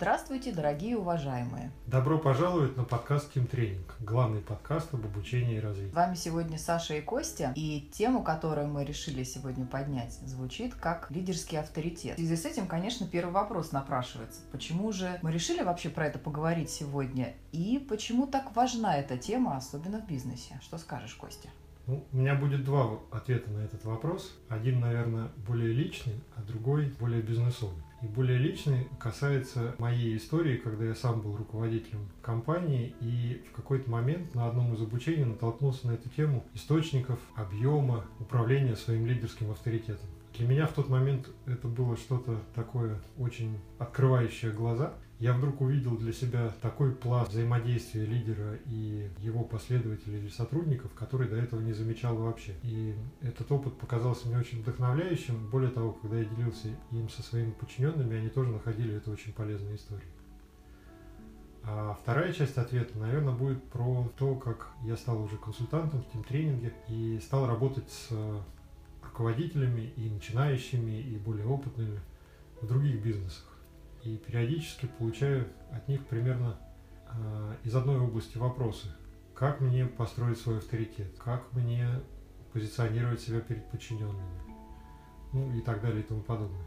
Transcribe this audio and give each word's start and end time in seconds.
Здравствуйте, 0.00 0.52
дорогие 0.52 0.96
уважаемые! 0.96 1.72
Добро 1.88 2.20
пожаловать 2.20 2.76
на 2.76 2.84
подкаст 2.84 3.34
Team 3.34 3.50
Training, 3.50 3.82
главный 3.98 4.40
подкаст 4.40 4.94
об 4.94 5.04
обучении 5.04 5.56
и 5.56 5.60
развитии. 5.60 5.90
С 5.90 5.92
вами 5.92 6.14
сегодня 6.14 6.56
Саша 6.56 6.94
и 6.94 7.00
Костя, 7.00 7.52
и 7.56 7.80
тему, 7.92 8.22
которую 8.22 8.68
мы 8.68 8.84
решили 8.84 9.24
сегодня 9.24 9.66
поднять, 9.66 10.12
звучит 10.24 10.76
как 10.76 11.10
лидерский 11.10 11.58
авторитет. 11.58 12.14
В 12.14 12.20
связи 12.20 12.36
с 12.36 12.44
этим, 12.44 12.68
конечно, 12.68 13.08
первый 13.08 13.32
вопрос 13.32 13.72
напрашивается. 13.72 14.42
Почему 14.52 14.92
же 14.92 15.18
мы 15.20 15.32
решили 15.32 15.64
вообще 15.64 15.88
про 15.88 16.06
это 16.06 16.20
поговорить 16.20 16.70
сегодня, 16.70 17.34
и 17.50 17.84
почему 17.88 18.28
так 18.28 18.54
важна 18.54 18.96
эта 18.98 19.18
тема, 19.18 19.56
особенно 19.56 20.00
в 20.00 20.06
бизнесе? 20.06 20.60
Что 20.62 20.78
скажешь, 20.78 21.14
Костя? 21.14 21.48
Ну, 21.88 22.06
у 22.12 22.16
меня 22.16 22.36
будет 22.36 22.62
два 22.62 23.00
ответа 23.10 23.50
на 23.50 23.64
этот 23.64 23.84
вопрос. 23.84 24.32
Один, 24.48 24.78
наверное, 24.78 25.30
более 25.44 25.72
личный, 25.72 26.20
а 26.36 26.42
другой 26.42 26.94
более 27.00 27.20
бизнесовый. 27.20 27.82
И 28.02 28.06
более 28.06 28.38
личный 28.38 28.88
касается 29.00 29.74
моей 29.78 30.16
истории, 30.16 30.56
когда 30.56 30.84
я 30.84 30.94
сам 30.94 31.20
был 31.20 31.36
руководителем 31.36 32.08
компании 32.22 32.94
и 33.00 33.42
в 33.50 33.56
какой-то 33.56 33.90
момент 33.90 34.34
на 34.34 34.46
одном 34.46 34.72
из 34.74 34.80
обучений 34.80 35.24
натолкнулся 35.24 35.88
на 35.88 35.92
эту 35.92 36.08
тему 36.08 36.44
источников, 36.54 37.18
объема, 37.34 38.04
управления 38.20 38.76
своим 38.76 39.06
лидерским 39.06 39.50
авторитетом. 39.50 40.08
Для 40.36 40.46
меня 40.46 40.66
в 40.66 40.72
тот 40.72 40.88
момент 40.88 41.28
это 41.46 41.66
было 41.66 41.96
что-то 41.96 42.40
такое 42.54 43.00
очень 43.18 43.58
открывающее 43.78 44.52
глаза– 44.52 44.94
я 45.20 45.32
вдруг 45.32 45.60
увидел 45.60 45.96
для 45.96 46.12
себя 46.12 46.52
такой 46.62 46.94
пласт 46.94 47.32
взаимодействия 47.32 48.04
лидера 48.04 48.56
и 48.66 49.10
его 49.18 49.42
последователей 49.42 50.20
или 50.20 50.28
сотрудников, 50.28 50.92
который 50.94 51.28
до 51.28 51.34
этого 51.36 51.60
не 51.60 51.72
замечал 51.72 52.16
вообще. 52.16 52.54
И 52.62 52.94
этот 53.20 53.50
опыт 53.50 53.76
показался 53.78 54.28
мне 54.28 54.38
очень 54.38 54.62
вдохновляющим. 54.62 55.50
Более 55.50 55.70
того, 55.70 55.92
когда 55.92 56.18
я 56.18 56.24
делился 56.24 56.68
им 56.92 57.08
со 57.08 57.22
своими 57.22 57.50
подчиненными, 57.50 58.16
они 58.16 58.28
тоже 58.28 58.50
находили 58.50 58.94
это 58.94 59.10
очень 59.10 59.32
полезной 59.32 59.74
историей. 59.74 60.08
А 61.64 61.98
вторая 62.00 62.32
часть 62.32 62.56
ответа, 62.56 62.96
наверное, 62.96 63.34
будет 63.34 63.62
про 63.64 64.08
то, 64.16 64.36
как 64.36 64.68
я 64.84 64.96
стал 64.96 65.20
уже 65.20 65.36
консультантом 65.36 66.00
в 66.02 66.12
тим-тренинге 66.12 66.72
и 66.88 67.18
стал 67.20 67.48
работать 67.48 67.90
с 67.90 68.10
руководителями 69.02 69.92
и 69.96 70.08
начинающими, 70.08 71.00
и 71.00 71.16
более 71.16 71.46
опытными 71.46 71.98
в 72.62 72.68
других 72.68 73.02
бизнесах 73.02 73.57
и 74.04 74.16
периодически 74.16 74.86
получаю 74.98 75.48
от 75.72 75.88
них 75.88 76.06
примерно 76.06 76.56
э, 77.10 77.56
из 77.64 77.74
одной 77.74 77.98
области 77.98 78.38
вопросы. 78.38 78.88
Как 79.34 79.60
мне 79.60 79.86
построить 79.86 80.38
свой 80.38 80.58
авторитет? 80.58 81.16
Как 81.18 81.52
мне 81.52 81.88
позиционировать 82.52 83.20
себя 83.20 83.40
перед 83.40 83.70
подчиненными? 83.70 84.40
Ну 85.32 85.52
и 85.54 85.60
так 85.60 85.80
далее 85.80 86.00
и 86.00 86.02
тому 86.02 86.22
подобное. 86.22 86.66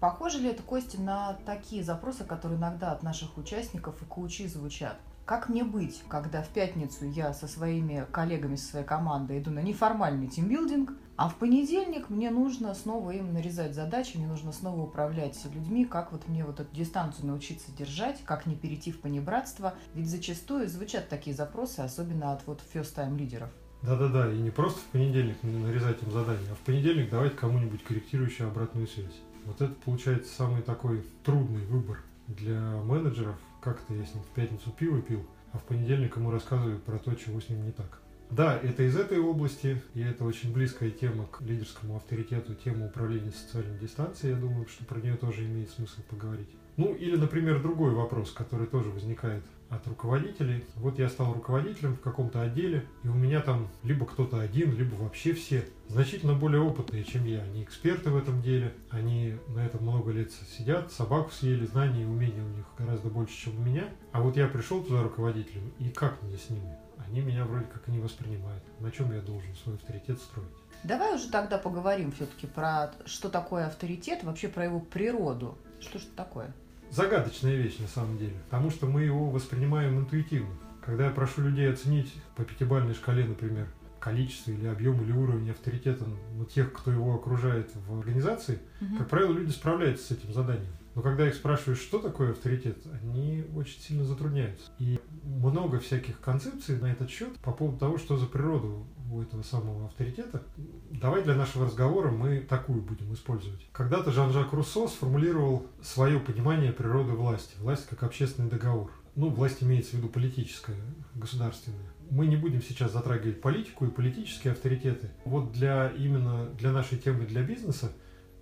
Похоже 0.00 0.38
ли 0.38 0.48
это, 0.48 0.64
Костя, 0.64 1.00
на 1.00 1.34
такие 1.46 1.84
запросы, 1.84 2.24
которые 2.24 2.58
иногда 2.58 2.90
от 2.90 3.04
наших 3.04 3.38
участников 3.38 4.02
и 4.02 4.04
коучи 4.04 4.48
звучат? 4.48 4.98
Как 5.24 5.48
мне 5.48 5.62
быть, 5.62 6.02
когда 6.08 6.42
в 6.42 6.48
пятницу 6.48 7.04
я 7.08 7.32
со 7.32 7.46
своими 7.46 8.04
коллегами, 8.10 8.56
со 8.56 8.70
своей 8.70 8.84
командой 8.84 9.38
иду 9.38 9.52
на 9.52 9.60
неформальный 9.60 10.26
тимбилдинг, 10.26 10.92
а 11.16 11.28
в 11.28 11.36
понедельник 11.36 12.08
мне 12.08 12.30
нужно 12.30 12.74
снова 12.74 13.10
им 13.10 13.32
нарезать 13.32 13.74
задачи, 13.74 14.16
мне 14.16 14.26
нужно 14.26 14.52
снова 14.52 14.82
управлять 14.82 15.38
людьми, 15.54 15.84
как 15.84 16.12
вот 16.12 16.26
мне 16.28 16.44
вот 16.44 16.60
эту 16.60 16.74
дистанцию 16.74 17.26
научиться 17.26 17.70
держать, 17.72 18.22
как 18.24 18.46
не 18.46 18.56
перейти 18.56 18.90
в 18.90 19.00
понебратство. 19.00 19.74
Ведь 19.94 20.08
зачастую 20.08 20.68
звучат 20.68 21.08
такие 21.08 21.36
запросы, 21.36 21.80
особенно 21.80 22.32
от 22.32 22.46
вот 22.46 22.62
first-time 22.72 23.16
лидеров. 23.16 23.50
Да-да-да, 23.82 24.32
и 24.32 24.38
не 24.38 24.50
просто 24.50 24.78
в 24.78 24.84
понедельник 24.84 25.36
нарезать 25.42 26.02
им 26.02 26.12
задания, 26.12 26.50
а 26.50 26.54
в 26.54 26.60
понедельник 26.60 27.10
давать 27.10 27.36
кому-нибудь 27.36 27.82
корректирующую 27.82 28.48
обратную 28.48 28.86
связь. 28.86 29.20
Вот 29.44 29.60
это 29.60 29.74
получается 29.84 30.32
самый 30.32 30.62
такой 30.62 31.04
трудный 31.24 31.64
выбор 31.66 32.00
для 32.28 32.60
менеджеров, 32.84 33.36
как-то 33.60 33.92
я 33.92 34.04
с 34.04 34.14
ним 34.14 34.22
в 34.22 34.28
пятницу 34.28 34.70
пиво 34.70 35.02
пил, 35.02 35.26
а 35.52 35.58
в 35.58 35.64
понедельник 35.64 36.16
ему 36.16 36.30
рассказываю 36.30 36.78
про 36.78 36.98
то, 36.98 37.14
чего 37.14 37.40
с 37.40 37.48
ним 37.48 37.64
не 37.64 37.72
так. 37.72 38.00
Да, 38.32 38.58
это 38.62 38.82
из 38.84 38.96
этой 38.96 39.18
области, 39.18 39.82
и 39.92 40.00
это 40.00 40.24
очень 40.24 40.54
близкая 40.54 40.90
тема 40.90 41.26
к 41.26 41.42
лидерскому 41.42 41.96
авторитету, 41.96 42.54
тема 42.54 42.86
управления 42.86 43.30
социальной 43.30 43.78
дистанцией. 43.78 44.32
Я 44.32 44.40
думаю, 44.40 44.66
что 44.68 44.86
про 44.86 44.98
нее 45.00 45.16
тоже 45.16 45.44
имеет 45.44 45.68
смысл 45.68 46.00
поговорить. 46.08 46.48
Ну, 46.78 46.94
или, 46.94 47.16
например, 47.16 47.60
другой 47.60 47.90
вопрос, 47.90 48.30
который 48.30 48.66
тоже 48.66 48.88
возникает 48.88 49.44
от 49.68 49.86
руководителей. 49.86 50.64
Вот 50.76 50.98
я 50.98 51.10
стал 51.10 51.34
руководителем 51.34 51.94
в 51.94 52.00
каком-то 52.00 52.40
отделе, 52.40 52.86
и 53.04 53.08
у 53.08 53.14
меня 53.14 53.42
там 53.42 53.68
либо 53.82 54.06
кто-то 54.06 54.40
один, 54.40 54.74
либо 54.74 54.94
вообще 54.94 55.34
все 55.34 55.66
значительно 55.88 56.32
более 56.32 56.62
опытные, 56.62 57.04
чем 57.04 57.26
я. 57.26 57.42
Они 57.42 57.62
эксперты 57.62 58.08
в 58.08 58.16
этом 58.16 58.40
деле, 58.40 58.72
они 58.88 59.34
на 59.48 59.60
этом 59.60 59.82
много 59.82 60.10
лет 60.10 60.32
сидят, 60.56 60.90
собаку 60.90 61.30
съели, 61.32 61.66
знаний 61.66 62.04
и 62.04 62.06
умений 62.06 62.40
у 62.40 62.56
них 62.56 62.64
гораздо 62.78 63.10
больше, 63.10 63.36
чем 63.36 63.58
у 63.58 63.62
меня. 63.62 63.90
А 64.12 64.22
вот 64.22 64.38
я 64.38 64.48
пришел 64.48 64.82
туда 64.82 65.02
руководителем, 65.02 65.70
и 65.78 65.90
как 65.90 66.22
мне 66.22 66.38
с 66.38 66.48
ними? 66.48 66.78
Они 67.06 67.20
меня 67.20 67.44
вроде 67.44 67.66
как 67.66 67.88
и 67.88 67.92
не 67.92 68.00
воспринимают. 68.00 68.62
На 68.80 68.90
чем 68.90 69.12
я 69.12 69.20
должен 69.20 69.54
свой 69.56 69.76
авторитет 69.76 70.18
строить? 70.18 70.48
Давай 70.84 71.14
уже 71.14 71.28
тогда 71.30 71.58
поговорим 71.58 72.12
все-таки 72.12 72.46
про 72.46 72.92
что 73.04 73.28
такое 73.28 73.66
авторитет, 73.66 74.24
вообще 74.24 74.48
про 74.48 74.64
его 74.64 74.80
природу. 74.80 75.56
Что 75.80 75.98
же 75.98 76.06
это 76.06 76.16
такое? 76.16 76.52
Загадочная 76.90 77.54
вещь 77.54 77.78
на 77.78 77.88
самом 77.88 78.18
деле, 78.18 78.34
потому 78.50 78.70
что 78.70 78.86
мы 78.86 79.02
его 79.02 79.30
воспринимаем 79.30 79.98
интуитивно. 79.98 80.54
Когда 80.84 81.06
я 81.06 81.10
прошу 81.10 81.42
людей 81.42 81.72
оценить 81.72 82.12
по 82.36 82.44
пятибалльной 82.44 82.94
шкале, 82.94 83.24
например, 83.24 83.68
количество 84.00 84.50
или 84.50 84.66
объем 84.66 85.00
или 85.02 85.12
уровень 85.12 85.50
авторитета 85.50 86.04
ну, 86.36 86.44
тех, 86.44 86.72
кто 86.72 86.90
его 86.90 87.14
окружает 87.14 87.70
в 87.86 87.98
организации, 87.98 88.58
угу. 88.80 88.98
как 88.98 89.08
правило, 89.08 89.32
люди 89.32 89.50
справляются 89.50 90.06
с 90.06 90.10
этим 90.10 90.32
заданием. 90.32 90.72
Но 90.94 91.02
когда 91.02 91.26
их 91.26 91.34
спрашиваешь, 91.34 91.80
что 91.80 91.98
такое 91.98 92.32
авторитет, 92.32 92.78
они 93.02 93.44
очень 93.54 93.80
сильно 93.80 94.04
затрудняются. 94.04 94.70
И 94.78 95.00
много 95.22 95.78
всяких 95.78 96.20
концепций 96.20 96.78
на 96.78 96.92
этот 96.92 97.10
счет 97.10 97.36
по 97.38 97.52
поводу 97.52 97.78
того, 97.78 97.98
что 97.98 98.16
за 98.16 98.26
природа 98.26 98.68
у 99.10 99.22
этого 99.22 99.42
самого 99.42 99.86
авторитета. 99.86 100.42
Давай 100.90 101.22
для 101.22 101.34
нашего 101.34 101.66
разговора 101.66 102.10
мы 102.10 102.40
такую 102.40 102.82
будем 102.82 103.12
использовать. 103.14 103.60
Когда-то 103.72 104.10
Жан-Жак 104.10 104.52
Руссо 104.52 104.88
сформулировал 104.88 105.66
свое 105.82 106.18
понимание 106.18 106.72
природы 106.72 107.12
власти. 107.12 107.54
Власть 107.58 107.86
как 107.88 108.02
общественный 108.02 108.50
договор. 108.50 108.90
Ну, 109.14 109.28
власть 109.28 109.62
имеется 109.62 109.92
в 109.92 109.94
виду 109.94 110.08
политическая, 110.08 110.76
государственная 111.14 111.92
мы 112.12 112.26
не 112.26 112.36
будем 112.36 112.62
сейчас 112.62 112.92
затрагивать 112.92 113.40
политику 113.40 113.86
и 113.86 113.90
политические 113.90 114.52
авторитеты. 114.52 115.08
Вот 115.24 115.52
для 115.52 115.88
именно 115.96 116.44
для 116.58 116.70
нашей 116.70 116.98
темы 116.98 117.24
для 117.24 117.42
бизнеса 117.42 117.90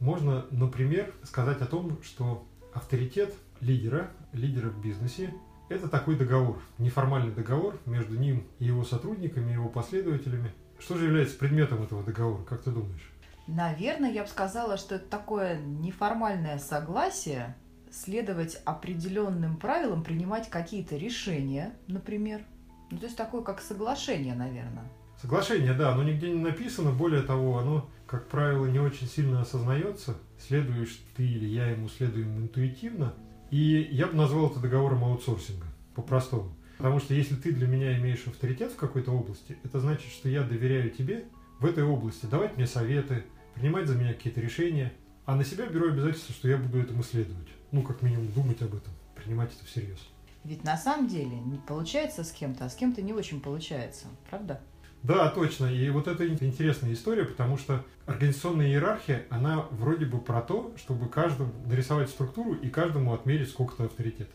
можно, 0.00 0.46
например, 0.50 1.14
сказать 1.22 1.60
о 1.60 1.66
том, 1.66 2.02
что 2.02 2.46
авторитет 2.72 3.34
лидера, 3.60 4.10
лидера 4.32 4.70
в 4.70 4.80
бизнесе, 4.80 5.32
это 5.68 5.88
такой 5.88 6.16
договор, 6.16 6.58
неформальный 6.78 7.32
договор 7.32 7.78
между 7.86 8.16
ним 8.16 8.44
и 8.58 8.64
его 8.64 8.82
сотрудниками, 8.82 9.52
его 9.52 9.68
последователями. 9.68 10.52
Что 10.78 10.96
же 10.96 11.06
является 11.06 11.38
предметом 11.38 11.82
этого 11.82 12.02
договора, 12.02 12.42
как 12.42 12.62
ты 12.62 12.70
думаешь? 12.70 13.12
Наверное, 13.46 14.10
я 14.10 14.22
бы 14.22 14.28
сказала, 14.28 14.76
что 14.76 14.96
это 14.96 15.06
такое 15.06 15.60
неформальное 15.60 16.58
согласие 16.58 17.56
следовать 17.92 18.56
определенным 18.64 19.56
правилам, 19.56 20.02
принимать 20.02 20.48
какие-то 20.48 20.96
решения, 20.96 21.74
например. 21.86 22.42
Ну, 22.90 22.98
то 22.98 23.06
есть 23.06 23.16
такое, 23.16 23.42
как 23.42 23.60
соглашение, 23.60 24.34
наверное. 24.34 24.84
Соглашение, 25.20 25.74
да, 25.74 25.92
оно 25.92 26.02
нигде 26.02 26.30
не 26.30 26.40
написано, 26.40 26.92
более 26.92 27.20
того, 27.20 27.58
оно, 27.58 27.90
как 28.06 28.28
правило, 28.28 28.64
не 28.64 28.78
очень 28.78 29.06
сильно 29.06 29.42
осознается, 29.42 30.16
следуешь 30.38 30.98
ты 31.14 31.26
или 31.26 31.46
я 31.46 31.66
ему 31.66 31.90
следуем 31.90 32.38
интуитивно, 32.38 33.14
и 33.50 33.88
я 33.90 34.06
бы 34.06 34.14
назвал 34.14 34.48
это 34.48 34.60
договором 34.60 35.04
аутсорсинга, 35.04 35.66
по-простому. 35.94 36.54
Потому 36.78 37.00
что 37.00 37.12
если 37.12 37.34
ты 37.34 37.52
для 37.52 37.66
меня 37.66 37.98
имеешь 37.98 38.26
авторитет 38.26 38.72
в 38.72 38.76
какой-то 38.76 39.12
области, 39.12 39.58
это 39.62 39.78
значит, 39.80 40.10
что 40.10 40.30
я 40.30 40.42
доверяю 40.42 40.88
тебе 40.90 41.26
в 41.58 41.66
этой 41.66 41.84
области, 41.84 42.24
давать 42.24 42.56
мне 42.56 42.66
советы, 42.66 43.24
принимать 43.54 43.88
за 43.88 43.96
меня 43.96 44.14
какие-то 44.14 44.40
решения, 44.40 44.90
а 45.26 45.36
на 45.36 45.44
себя 45.44 45.66
беру 45.66 45.88
обязательство, 45.88 46.34
что 46.34 46.48
я 46.48 46.56
буду 46.56 46.80
этому 46.80 47.02
следовать. 47.02 47.48
Ну, 47.72 47.82
как 47.82 48.00
минимум, 48.00 48.32
думать 48.32 48.62
об 48.62 48.74
этом, 48.74 48.94
принимать 49.14 49.52
это 49.54 49.66
всерьез. 49.66 49.98
Ведь 50.44 50.64
на 50.64 50.78
самом 50.78 51.08
деле 51.08 51.38
не 51.38 51.58
получается 51.58 52.24
с 52.24 52.32
кем-то, 52.32 52.64
а 52.64 52.70
с 52.70 52.74
кем-то 52.74 53.02
не 53.02 53.12
очень 53.12 53.42
получается, 53.42 54.06
правда? 54.30 54.62
Да, 55.02 55.30
точно. 55.30 55.66
И 55.66 55.88
вот 55.90 56.08
это 56.08 56.28
интересная 56.28 56.92
история, 56.92 57.24
потому 57.24 57.56
что 57.56 57.84
организационная 58.06 58.68
иерархия, 58.68 59.24
она 59.30 59.66
вроде 59.70 60.04
бы 60.04 60.18
про 60.18 60.42
то, 60.42 60.72
чтобы 60.76 61.08
каждому 61.08 61.52
нарисовать 61.66 62.10
структуру 62.10 62.54
и 62.54 62.68
каждому 62.68 63.14
отмерить 63.14 63.48
сколько-то 63.48 63.84
авторитета. 63.84 64.32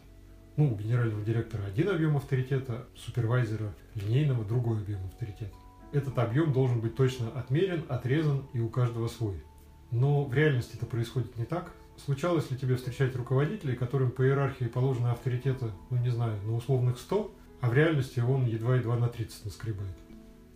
Ну, 0.57 0.73
у 0.73 0.75
генерального 0.75 1.21
директора 1.23 1.65
один 1.65 1.89
объем 1.89 2.17
авторитета, 2.17 2.85
супервайзера 2.95 3.75
линейного 3.93 4.43
другой 4.45 4.77
объем 4.79 5.05
авторитета. 5.05 5.53
Этот 5.91 6.17
объем 6.17 6.51
должен 6.51 6.81
быть 6.81 6.95
точно 6.95 7.29
отмерен, 7.29 7.83
отрезан 7.87 8.45
и 8.53 8.59
у 8.59 8.69
каждого 8.69 9.07
свой. 9.07 9.43
Но 9.91 10.23
в 10.23 10.33
реальности 10.33 10.75
это 10.75 10.85
происходит 10.85 11.37
не 11.37 11.45
так. 11.45 11.71
Случалось 12.03 12.49
ли 12.51 12.57
тебе 12.57 12.75
встречать 12.75 13.15
руководителей, 13.15 13.75
которым 13.75 14.11
по 14.11 14.23
иерархии 14.23 14.65
положено 14.65 15.11
авторитета, 15.11 15.71
ну 15.89 15.97
не 15.97 16.09
знаю, 16.09 16.41
на 16.43 16.55
условных 16.55 16.97
100, 16.99 17.31
а 17.61 17.69
в 17.69 17.73
реальности 17.73 18.19
он 18.19 18.45
едва-едва 18.45 18.97
на 18.97 19.07
30 19.07 19.45
наскребает? 19.45 19.95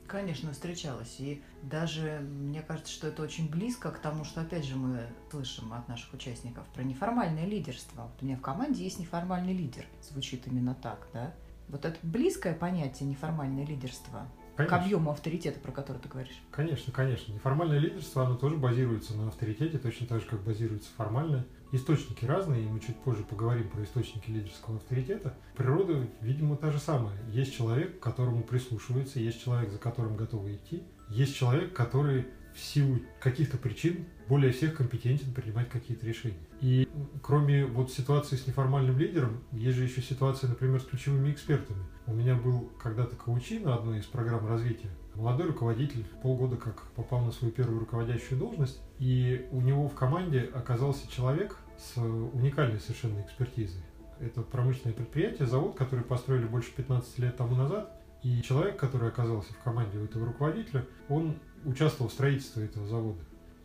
Конечно, 0.09 0.51
встречалась. 0.53 1.17
И 1.19 1.43
даже 1.61 2.19
мне 2.21 2.61
кажется, 2.61 2.91
что 2.91 3.07
это 3.07 3.21
очень 3.21 3.49
близко 3.49 3.91
к 3.91 3.99
тому, 3.99 4.23
что 4.23 4.41
опять 4.41 4.65
же 4.65 4.75
мы 4.75 5.01
слышим 5.29 5.71
от 5.71 5.87
наших 5.87 6.13
участников 6.13 6.65
про 6.73 6.81
неформальное 6.81 7.45
лидерство. 7.45 8.03
Вот 8.03 8.21
у 8.21 8.25
меня 8.25 8.35
в 8.37 8.41
команде 8.41 8.83
есть 8.83 8.99
неформальный 8.99 9.53
лидер. 9.53 9.85
Звучит 10.01 10.47
именно 10.47 10.73
так, 10.73 11.07
да? 11.13 11.33
Вот 11.67 11.85
это 11.85 11.95
близкое 12.01 12.55
понятие 12.55 13.07
неформальное 13.07 13.63
лидерство 13.63 14.27
Конечно. 14.55 14.77
к 14.77 14.81
объему 14.81 15.11
авторитета, 15.11 15.59
про 15.59 15.71
который 15.71 15.99
ты 15.99 16.09
говоришь. 16.09 16.41
Конечно, 16.49 16.91
конечно. 16.91 17.31
Неформальное 17.31 17.77
лидерство, 17.77 18.25
оно 18.25 18.35
тоже 18.35 18.57
базируется 18.57 19.15
на 19.15 19.27
авторитете, 19.27 19.77
точно 19.77 20.07
так 20.07 20.21
же, 20.21 20.25
как 20.25 20.41
базируется 20.41 20.89
формальное. 20.97 21.45
Источники 21.71 22.25
разные, 22.25 22.63
и 22.63 22.67
мы 22.67 22.79
чуть 22.79 22.95
позже 22.97 23.23
поговорим 23.23 23.69
про 23.69 23.83
источники 23.83 24.31
лидерского 24.31 24.77
авторитета. 24.77 25.35
Природа, 25.55 26.07
видимо, 26.21 26.57
та 26.57 26.71
же 26.71 26.79
самая. 26.79 27.15
Есть 27.31 27.55
человек, 27.55 27.99
к 27.99 28.03
которому 28.03 28.41
прислушивается, 28.41 29.19
есть 29.19 29.43
человек, 29.43 29.71
за 29.71 29.77
которым 29.77 30.15
готовы 30.15 30.55
идти, 30.55 30.81
есть 31.09 31.35
человек, 31.35 31.73
который 31.73 32.25
в 32.55 32.59
силу 32.59 32.99
каких-то 33.19 33.57
причин 33.57 34.05
более 34.27 34.51
всех 34.51 34.75
компетентен 34.75 35.31
принимать 35.31 35.69
какие-то 35.69 36.07
решения. 36.07 36.39
И 36.59 36.87
кроме 37.21 37.65
вот 37.65 37.91
ситуации 37.91 38.35
с 38.35 38.47
неформальным 38.47 38.97
лидером, 38.97 39.41
есть 39.51 39.77
же 39.77 39.83
еще 39.83 40.01
ситуация, 40.01 40.49
например, 40.49 40.81
с 40.81 40.85
ключевыми 40.85 41.31
экспертами. 41.31 41.83
У 42.07 42.13
меня 42.13 42.35
был 42.35 42.71
когда-то 42.81 43.15
коучи 43.15 43.59
на 43.59 43.75
одной 43.75 43.99
из 43.99 44.05
программ 44.05 44.47
развития. 44.47 44.89
Молодой 45.19 45.47
руководитель 45.47 46.05
полгода 46.23 46.55
как 46.55 46.81
попал 46.95 47.19
на 47.19 47.33
свою 47.33 47.51
первую 47.51 47.81
руководящую 47.81 48.39
должность, 48.39 48.81
и 48.99 49.45
у 49.51 49.59
него 49.59 49.89
в 49.89 49.93
команде 49.93 50.49
оказался 50.53 51.11
человек 51.11 51.57
с 51.77 51.97
уникальной 51.97 52.79
совершенно 52.79 53.19
экспертизой. 53.19 53.81
Это 54.21 54.41
промышленное 54.43 54.95
предприятие, 54.95 55.45
завод, 55.45 55.75
который 55.75 56.05
построили 56.05 56.45
больше 56.45 56.73
15 56.73 57.19
лет 57.19 57.35
тому 57.35 57.57
назад, 57.57 57.91
и 58.23 58.41
человек, 58.41 58.77
который 58.77 59.09
оказался 59.09 59.51
в 59.51 59.57
команде 59.59 59.97
у 59.97 60.05
этого 60.05 60.25
руководителя, 60.25 60.85
он 61.09 61.35
участвовал 61.65 62.09
в 62.09 62.13
строительстве 62.13 62.63
этого 62.63 62.87
завода. 62.87 63.19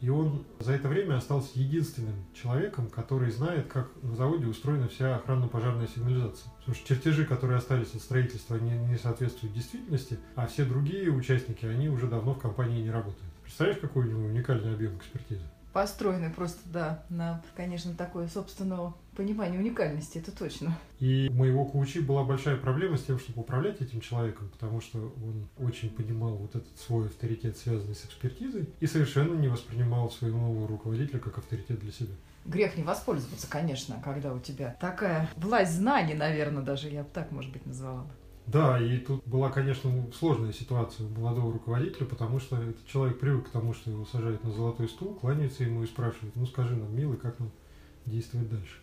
И 0.05 0.11
он 0.11 0.45
за 0.61 0.75
это 0.75 0.87
время 0.89 1.17
остался 1.17 1.59
единственным 1.59 2.27
человеком, 2.35 2.91
который 2.91 3.31
знает, 3.31 3.69
как 3.69 3.89
на 4.03 4.15
заводе 4.15 4.47
устроена 4.47 4.87
вся 4.87 5.17
охранно-пожарная 5.17 5.87
сигнализация. 5.87 6.53
Потому 6.59 6.75
что 6.75 6.87
чертежи, 6.87 7.25
которые 7.25 7.57
остались 7.57 7.95
от 7.95 8.03
строительства, 8.03 8.57
не, 8.57 8.77
не 8.77 8.99
соответствуют 8.99 9.55
действительности, 9.55 10.19
а 10.35 10.47
все 10.47 10.67
другие 10.67 11.11
участники, 11.11 11.65
они 11.65 11.89
уже 11.89 12.07
давно 12.07 12.35
в 12.35 12.39
компании 12.39 12.83
не 12.83 12.91
работают. 12.91 13.33
Представляешь, 13.45 13.81
какой 13.81 14.05
у 14.05 14.11
него 14.11 14.25
уникальный 14.27 14.75
объем 14.75 14.95
экспертизы? 14.99 15.41
Построены 15.73 16.31
просто, 16.31 16.61
да, 16.67 17.05
на, 17.09 17.43
конечно, 17.57 17.95
такое 17.95 18.29
собственного 18.29 18.95
понимания 19.15 19.59
уникальности, 19.59 20.19
это 20.19 20.31
точно. 20.31 20.79
И 21.01 21.29
у 21.31 21.35
моего 21.35 21.65
коучи 21.65 21.99
была 21.99 22.25
большая 22.25 22.57
проблема 22.57 22.97
с 22.97 23.05
тем, 23.05 23.19
чтобы 23.19 23.43
управлять 23.43 23.81
этим 23.81 24.01
человеком, 24.01 24.49
потому 24.51 24.81
что 24.81 24.99
он 24.99 25.49
очень 25.59 25.91
понимал 25.91 26.35
вот 26.35 26.55
этот 26.55 26.79
свой 26.79 27.07
авторитет, 27.07 27.57
связанный 27.57 27.95
с 27.95 28.05
экспертизой, 28.05 28.69
и 28.81 28.87
совершенно 28.87 29.35
не 29.35 29.49
воспринимал 29.49 30.11
своего 30.11 30.39
нового 30.39 30.69
руководителя 30.69 31.19
как 31.19 31.39
авторитет 31.39 31.81
для 31.81 31.93
себя. 31.93 32.15
Грех 32.45 32.77
не 32.77 32.83
воспользоваться, 32.83 33.49
конечно, 33.49 34.01
когда 34.05 34.35
у 34.35 34.39
тебя 34.39 34.77
такая 34.81 35.31
власть 35.37 35.73
знаний, 35.73 36.15
наверное, 36.15 36.63
даже 36.63 36.91
я 36.91 37.03
бы 37.03 37.09
так, 37.13 37.33
может 37.33 37.51
быть, 37.53 37.65
назвала. 37.65 38.07
Да, 38.47 38.79
и 38.79 38.99
тут 38.99 39.27
была, 39.27 39.51
конечно, 39.51 39.91
сложная 40.13 40.53
ситуация 40.53 41.07
у 41.07 41.11
молодого 41.11 41.53
руководителя, 41.53 42.07
потому 42.07 42.39
что 42.39 42.61
этот 42.61 42.87
человек 42.87 43.19
привык 43.19 43.47
к 43.47 43.51
тому, 43.51 43.73
что 43.73 43.91
его 43.91 44.05
сажают 44.05 44.45
на 44.45 44.51
золотой 44.51 44.89
стул, 44.89 45.15
кланяются 45.15 45.65
ему 45.65 45.83
и 45.83 45.87
спрашивают, 45.87 46.37
ну 46.37 46.45
скажи 46.45 46.77
нам, 46.77 46.95
милый, 46.95 47.17
как 47.17 47.39
нам 47.39 47.51
действовать 48.05 48.51
дальше. 48.51 48.77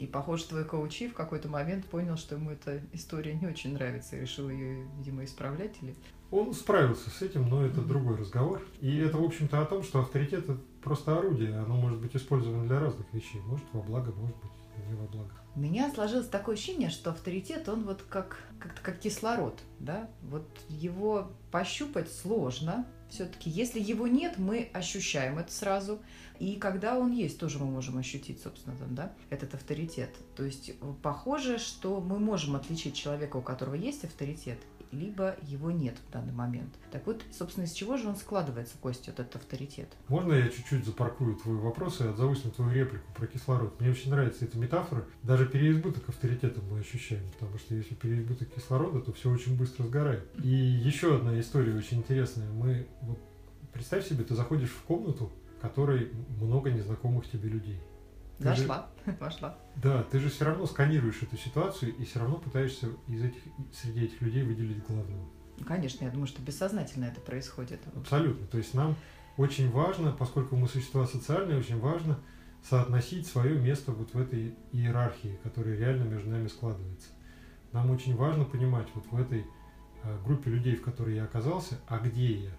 И, 0.00 0.06
похоже, 0.06 0.44
твой 0.44 0.64
коучи 0.64 1.08
в 1.08 1.12
какой-то 1.12 1.50
момент 1.50 1.84
понял, 1.84 2.16
что 2.16 2.36
ему 2.36 2.50
эта 2.50 2.80
история 2.94 3.34
не 3.34 3.46
очень 3.46 3.74
нравится, 3.74 4.16
и 4.16 4.20
решил 4.20 4.48
ее, 4.48 4.86
видимо, 4.96 5.24
исправлять 5.24 5.76
или... 5.82 5.94
Он 6.30 6.54
справился 6.54 7.10
с 7.10 7.20
этим, 7.20 7.50
но 7.50 7.66
это 7.66 7.80
mm-hmm. 7.80 7.86
другой 7.86 8.16
разговор. 8.16 8.62
И 8.80 8.96
это, 8.96 9.18
в 9.18 9.22
общем-то, 9.22 9.60
о 9.60 9.66
том, 9.66 9.82
что 9.82 10.00
авторитет– 10.00 10.44
это 10.48 10.56
просто 10.82 11.18
орудие, 11.18 11.54
оно 11.54 11.76
может 11.76 12.00
быть 12.00 12.16
использовано 12.16 12.66
для 12.66 12.80
разных 12.80 13.12
вещей. 13.12 13.42
Может, 13.42 13.66
во 13.74 13.82
благо, 13.82 14.10
может 14.12 14.36
быть, 14.36 14.50
не 14.88 14.94
во 14.94 15.06
благо. 15.06 15.32
У 15.54 15.60
меня 15.60 15.92
сложилось 15.92 16.28
такое 16.28 16.54
ощущение, 16.54 16.88
что 16.88 17.10
авторитет, 17.10 17.68
он 17.68 17.84
вот 17.84 18.02
как, 18.08 18.38
как, 18.58 18.80
как 18.80 19.00
кислород, 19.00 19.60
да, 19.80 20.08
вот 20.22 20.48
его 20.70 21.30
пощупать 21.50 22.10
сложно, 22.10 22.86
все-таки, 23.10 23.50
если 23.50 23.80
его 23.80 24.06
нет, 24.06 24.38
мы 24.38 24.70
ощущаем 24.72 25.38
это 25.38 25.52
сразу. 25.52 26.00
И 26.38 26.56
когда 26.56 26.98
он 26.98 27.12
есть, 27.12 27.38
тоже 27.38 27.58
мы 27.58 27.66
можем 27.66 27.98
ощутить, 27.98 28.40
собственно, 28.40 28.74
там, 28.76 28.94
да, 28.94 29.12
этот 29.28 29.54
авторитет. 29.54 30.10
То 30.36 30.44
есть 30.44 30.72
похоже, 31.02 31.58
что 31.58 32.00
мы 32.00 32.18
можем 32.18 32.56
отличить 32.56 32.94
человека, 32.94 33.36
у 33.36 33.42
которого 33.42 33.74
есть 33.74 34.04
авторитет, 34.04 34.58
либо 34.92 35.36
его 35.42 35.70
нет 35.70 35.96
в 36.08 36.12
данный 36.12 36.32
момент. 36.32 36.74
Так 36.90 37.06
вот, 37.06 37.22
собственно, 37.30 37.64
из 37.64 37.72
чего 37.72 37.96
же 37.96 38.08
он 38.08 38.16
складывается, 38.16 38.74
Костя, 38.80 39.10
этот 39.12 39.34
авторитет? 39.36 39.88
Можно 40.08 40.34
я 40.34 40.48
чуть-чуть 40.48 40.84
запаркую 40.84 41.36
твой 41.36 41.56
вопрос 41.56 42.00
и 42.00 42.04
отзовусь 42.04 42.44
на 42.44 42.50
твою 42.50 42.72
реплику 42.72 43.04
про 43.14 43.26
кислород? 43.26 43.80
Мне 43.80 43.90
очень 43.90 44.10
нравится 44.10 44.44
эта 44.44 44.58
метафора. 44.58 45.04
Даже 45.22 45.46
переизбыток 45.46 46.08
авторитета 46.08 46.60
мы 46.70 46.80
ощущаем, 46.80 47.24
потому 47.38 47.58
что 47.58 47.74
если 47.74 47.94
переизбыток 47.94 48.52
кислорода, 48.52 49.00
то 49.00 49.12
все 49.12 49.30
очень 49.30 49.56
быстро 49.56 49.84
сгорает. 49.84 50.28
И 50.42 50.48
еще 50.48 51.16
одна 51.16 51.38
история 51.40 51.74
очень 51.74 51.98
интересная. 51.98 52.50
Мы, 52.50 52.86
вот, 53.02 53.18
представь 53.72 54.06
себе, 54.06 54.24
ты 54.24 54.34
заходишь 54.34 54.70
в 54.70 54.82
комнату, 54.82 55.30
в 55.58 55.60
которой 55.60 56.10
много 56.40 56.70
незнакомых 56.70 57.30
тебе 57.30 57.48
людей. 57.48 57.80
Зашла, 58.40 58.88
же, 59.06 59.16
вошла. 59.20 59.56
Да, 59.76 60.02
ты 60.04 60.18
же 60.18 60.30
все 60.30 60.46
равно 60.46 60.66
сканируешь 60.66 61.22
эту 61.22 61.36
ситуацию 61.36 61.94
и 61.94 62.04
все 62.04 62.20
равно 62.20 62.36
пытаешься 62.36 62.88
из 63.06 63.22
этих, 63.22 63.40
среди 63.72 64.06
этих 64.06 64.20
людей 64.22 64.42
выделить 64.42 64.84
главного. 64.86 65.28
Ну, 65.58 65.64
конечно, 65.66 66.04
я 66.04 66.10
думаю, 66.10 66.26
что 66.26 66.40
бессознательно 66.40 67.04
это 67.04 67.20
происходит. 67.20 67.80
Абсолютно. 67.94 68.46
То 68.46 68.58
есть 68.58 68.72
нам 68.72 68.96
очень 69.36 69.70
важно, 69.70 70.12
поскольку 70.12 70.56
мы 70.56 70.68
существа 70.68 71.06
социальные, 71.06 71.58
очень 71.58 71.78
важно 71.78 72.18
соотносить 72.68 73.26
свое 73.26 73.58
место 73.58 73.92
вот 73.92 74.12
в 74.14 74.20
этой 74.20 74.54
иерархии, 74.72 75.38
которая 75.42 75.76
реально 75.76 76.04
между 76.04 76.30
нами 76.30 76.48
складывается. 76.48 77.08
Нам 77.72 77.90
очень 77.90 78.16
важно 78.16 78.44
понимать 78.44 78.88
вот 78.94 79.06
в 79.10 79.20
этой 79.20 79.46
э, 80.02 80.18
группе 80.24 80.50
людей, 80.50 80.76
в 80.76 80.82
которой 80.82 81.14
я 81.14 81.24
оказался, 81.24 81.78
а 81.86 81.98
где 81.98 82.32
я. 82.32 82.52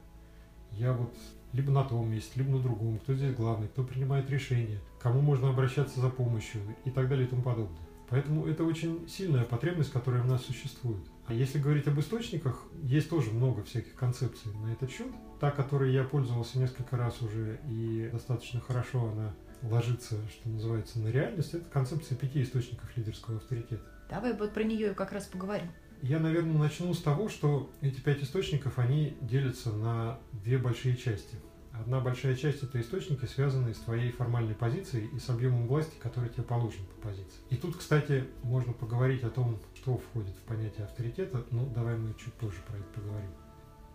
Я 0.71 0.93
вот 0.93 1.13
либо 1.53 1.71
на 1.71 1.83
том 1.83 2.09
месте, 2.09 2.31
либо 2.35 2.51
на 2.51 2.61
другом, 2.61 2.99
кто 2.99 3.13
здесь 3.13 3.35
главный, 3.35 3.67
кто 3.67 3.83
принимает 3.83 4.29
решения, 4.29 4.79
кому 4.99 5.21
можно 5.21 5.49
обращаться 5.49 5.99
за 5.99 6.09
помощью 6.09 6.61
и 6.85 6.91
так 6.91 7.09
далее 7.09 7.25
и 7.27 7.29
тому 7.29 7.41
подобное. 7.41 7.79
Поэтому 8.09 8.45
это 8.45 8.65
очень 8.65 9.07
сильная 9.07 9.45
потребность, 9.45 9.91
которая 9.91 10.21
в 10.21 10.27
нас 10.27 10.43
существует. 10.43 11.01
А 11.27 11.33
если 11.33 11.59
говорить 11.59 11.87
об 11.87 11.97
источниках, 11.97 12.61
есть 12.83 13.09
тоже 13.09 13.31
много 13.31 13.63
всяких 13.63 13.95
концепций 13.95 14.51
на 14.53 14.73
этот 14.73 14.91
счет. 14.91 15.07
Та, 15.39 15.49
которой 15.49 15.93
я 15.93 16.03
пользовался 16.03 16.59
несколько 16.59 16.97
раз 16.97 17.21
уже 17.21 17.59
и 17.69 18.09
достаточно 18.11 18.59
хорошо 18.59 19.11
она 19.11 19.33
ложится, 19.63 20.17
что 20.27 20.49
называется, 20.49 20.99
на 20.99 21.07
реальность, 21.07 21.53
это 21.53 21.69
концепция 21.69 22.17
пяти 22.17 22.41
источников 22.41 22.95
лидерского 22.97 23.37
авторитета. 23.37 23.83
Давай 24.09 24.33
вот 24.33 24.53
про 24.53 24.63
нее 24.63 24.93
как 24.93 25.13
раз 25.13 25.25
поговорим. 25.27 25.67
Я, 26.01 26.19
наверное, 26.19 26.57
начну 26.57 26.93
с 26.93 27.01
того, 27.01 27.29
что 27.29 27.69
эти 27.81 28.01
пять 28.01 28.23
источников, 28.23 28.79
они 28.79 29.15
делятся 29.21 29.71
на 29.71 30.19
две 30.43 30.57
большие 30.57 30.97
части. 30.97 31.37
Одна 31.81 31.99
большая 31.99 32.35
часть– 32.35 32.61
это 32.63 32.79
источники, 32.79 33.25
связанные 33.25 33.73
с 33.73 33.79
твоей 33.79 34.11
формальной 34.11 34.53
позицией 34.53 35.07
и 35.07 35.17
с 35.17 35.27
объемом 35.31 35.67
власти, 35.67 35.95
который 35.99 36.29
тебе 36.29 36.43
положен 36.43 36.85
по 36.85 37.07
позиции. 37.07 37.39
И 37.49 37.55
тут, 37.55 37.75
кстати, 37.75 38.25
можно 38.43 38.71
поговорить 38.71 39.23
о 39.23 39.31
том, 39.31 39.57
что 39.73 39.97
входит 39.97 40.35
в 40.35 40.41
понятие 40.41 40.85
авторитета, 40.85 41.43
ну, 41.49 41.65
давай 41.73 41.97
мы 41.97 42.13
чуть 42.23 42.33
позже 42.35 42.59
про 42.67 42.77
это 42.77 42.85
поговорим. 42.93 43.31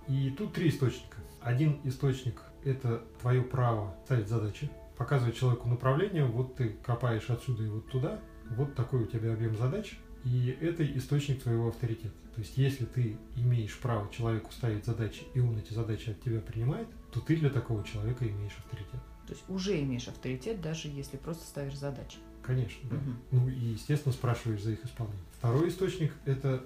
И 0.08 0.34
тут 0.36 0.52
три 0.52 0.68
источника. 0.68 1.18
Один 1.40 1.78
источник– 1.84 2.42
это 2.64 3.04
твое 3.20 3.42
право 3.42 3.94
ставить 4.04 4.26
задачи, 4.26 4.68
показывать 4.96 5.36
человеку 5.36 5.68
направление, 5.68 6.24
вот 6.24 6.56
ты 6.56 6.70
копаешь 6.84 7.30
отсюда 7.30 7.62
и 7.62 7.68
вот 7.68 7.88
туда, 7.88 8.18
вот 8.50 8.74
такой 8.74 9.02
у 9.02 9.06
тебя 9.06 9.32
объем 9.32 9.56
задач, 9.56 9.96
и 10.26 10.58
это 10.60 10.84
источник 10.98 11.40
твоего 11.40 11.68
авторитета. 11.68 12.14
То 12.34 12.40
есть, 12.40 12.58
если 12.58 12.84
ты 12.84 13.16
имеешь 13.36 13.78
право 13.78 14.10
человеку 14.12 14.50
ставить 14.52 14.84
задачи, 14.84 15.22
и 15.34 15.40
он 15.40 15.56
эти 15.56 15.72
задачи 15.72 16.10
от 16.10 16.20
тебя 16.20 16.40
принимает, 16.40 16.88
то 17.12 17.20
ты 17.20 17.36
для 17.36 17.48
такого 17.48 17.84
человека 17.84 18.28
имеешь 18.28 18.56
авторитет. 18.58 19.00
То 19.28 19.34
есть 19.34 19.44
уже 19.48 19.80
имеешь 19.80 20.08
авторитет, 20.08 20.60
даже 20.60 20.88
если 20.88 21.16
просто 21.16 21.44
ставишь 21.44 21.78
задачи. 21.78 22.18
Конечно, 22.42 22.90
да. 22.90 22.96
Угу. 22.96 23.12
Ну 23.30 23.48
и, 23.48 23.72
естественно, 23.72 24.12
спрашиваешь 24.12 24.62
за 24.62 24.72
их 24.72 24.84
исполнение. 24.84 25.22
Второй 25.38 25.68
источник– 25.68 26.12
это 26.24 26.64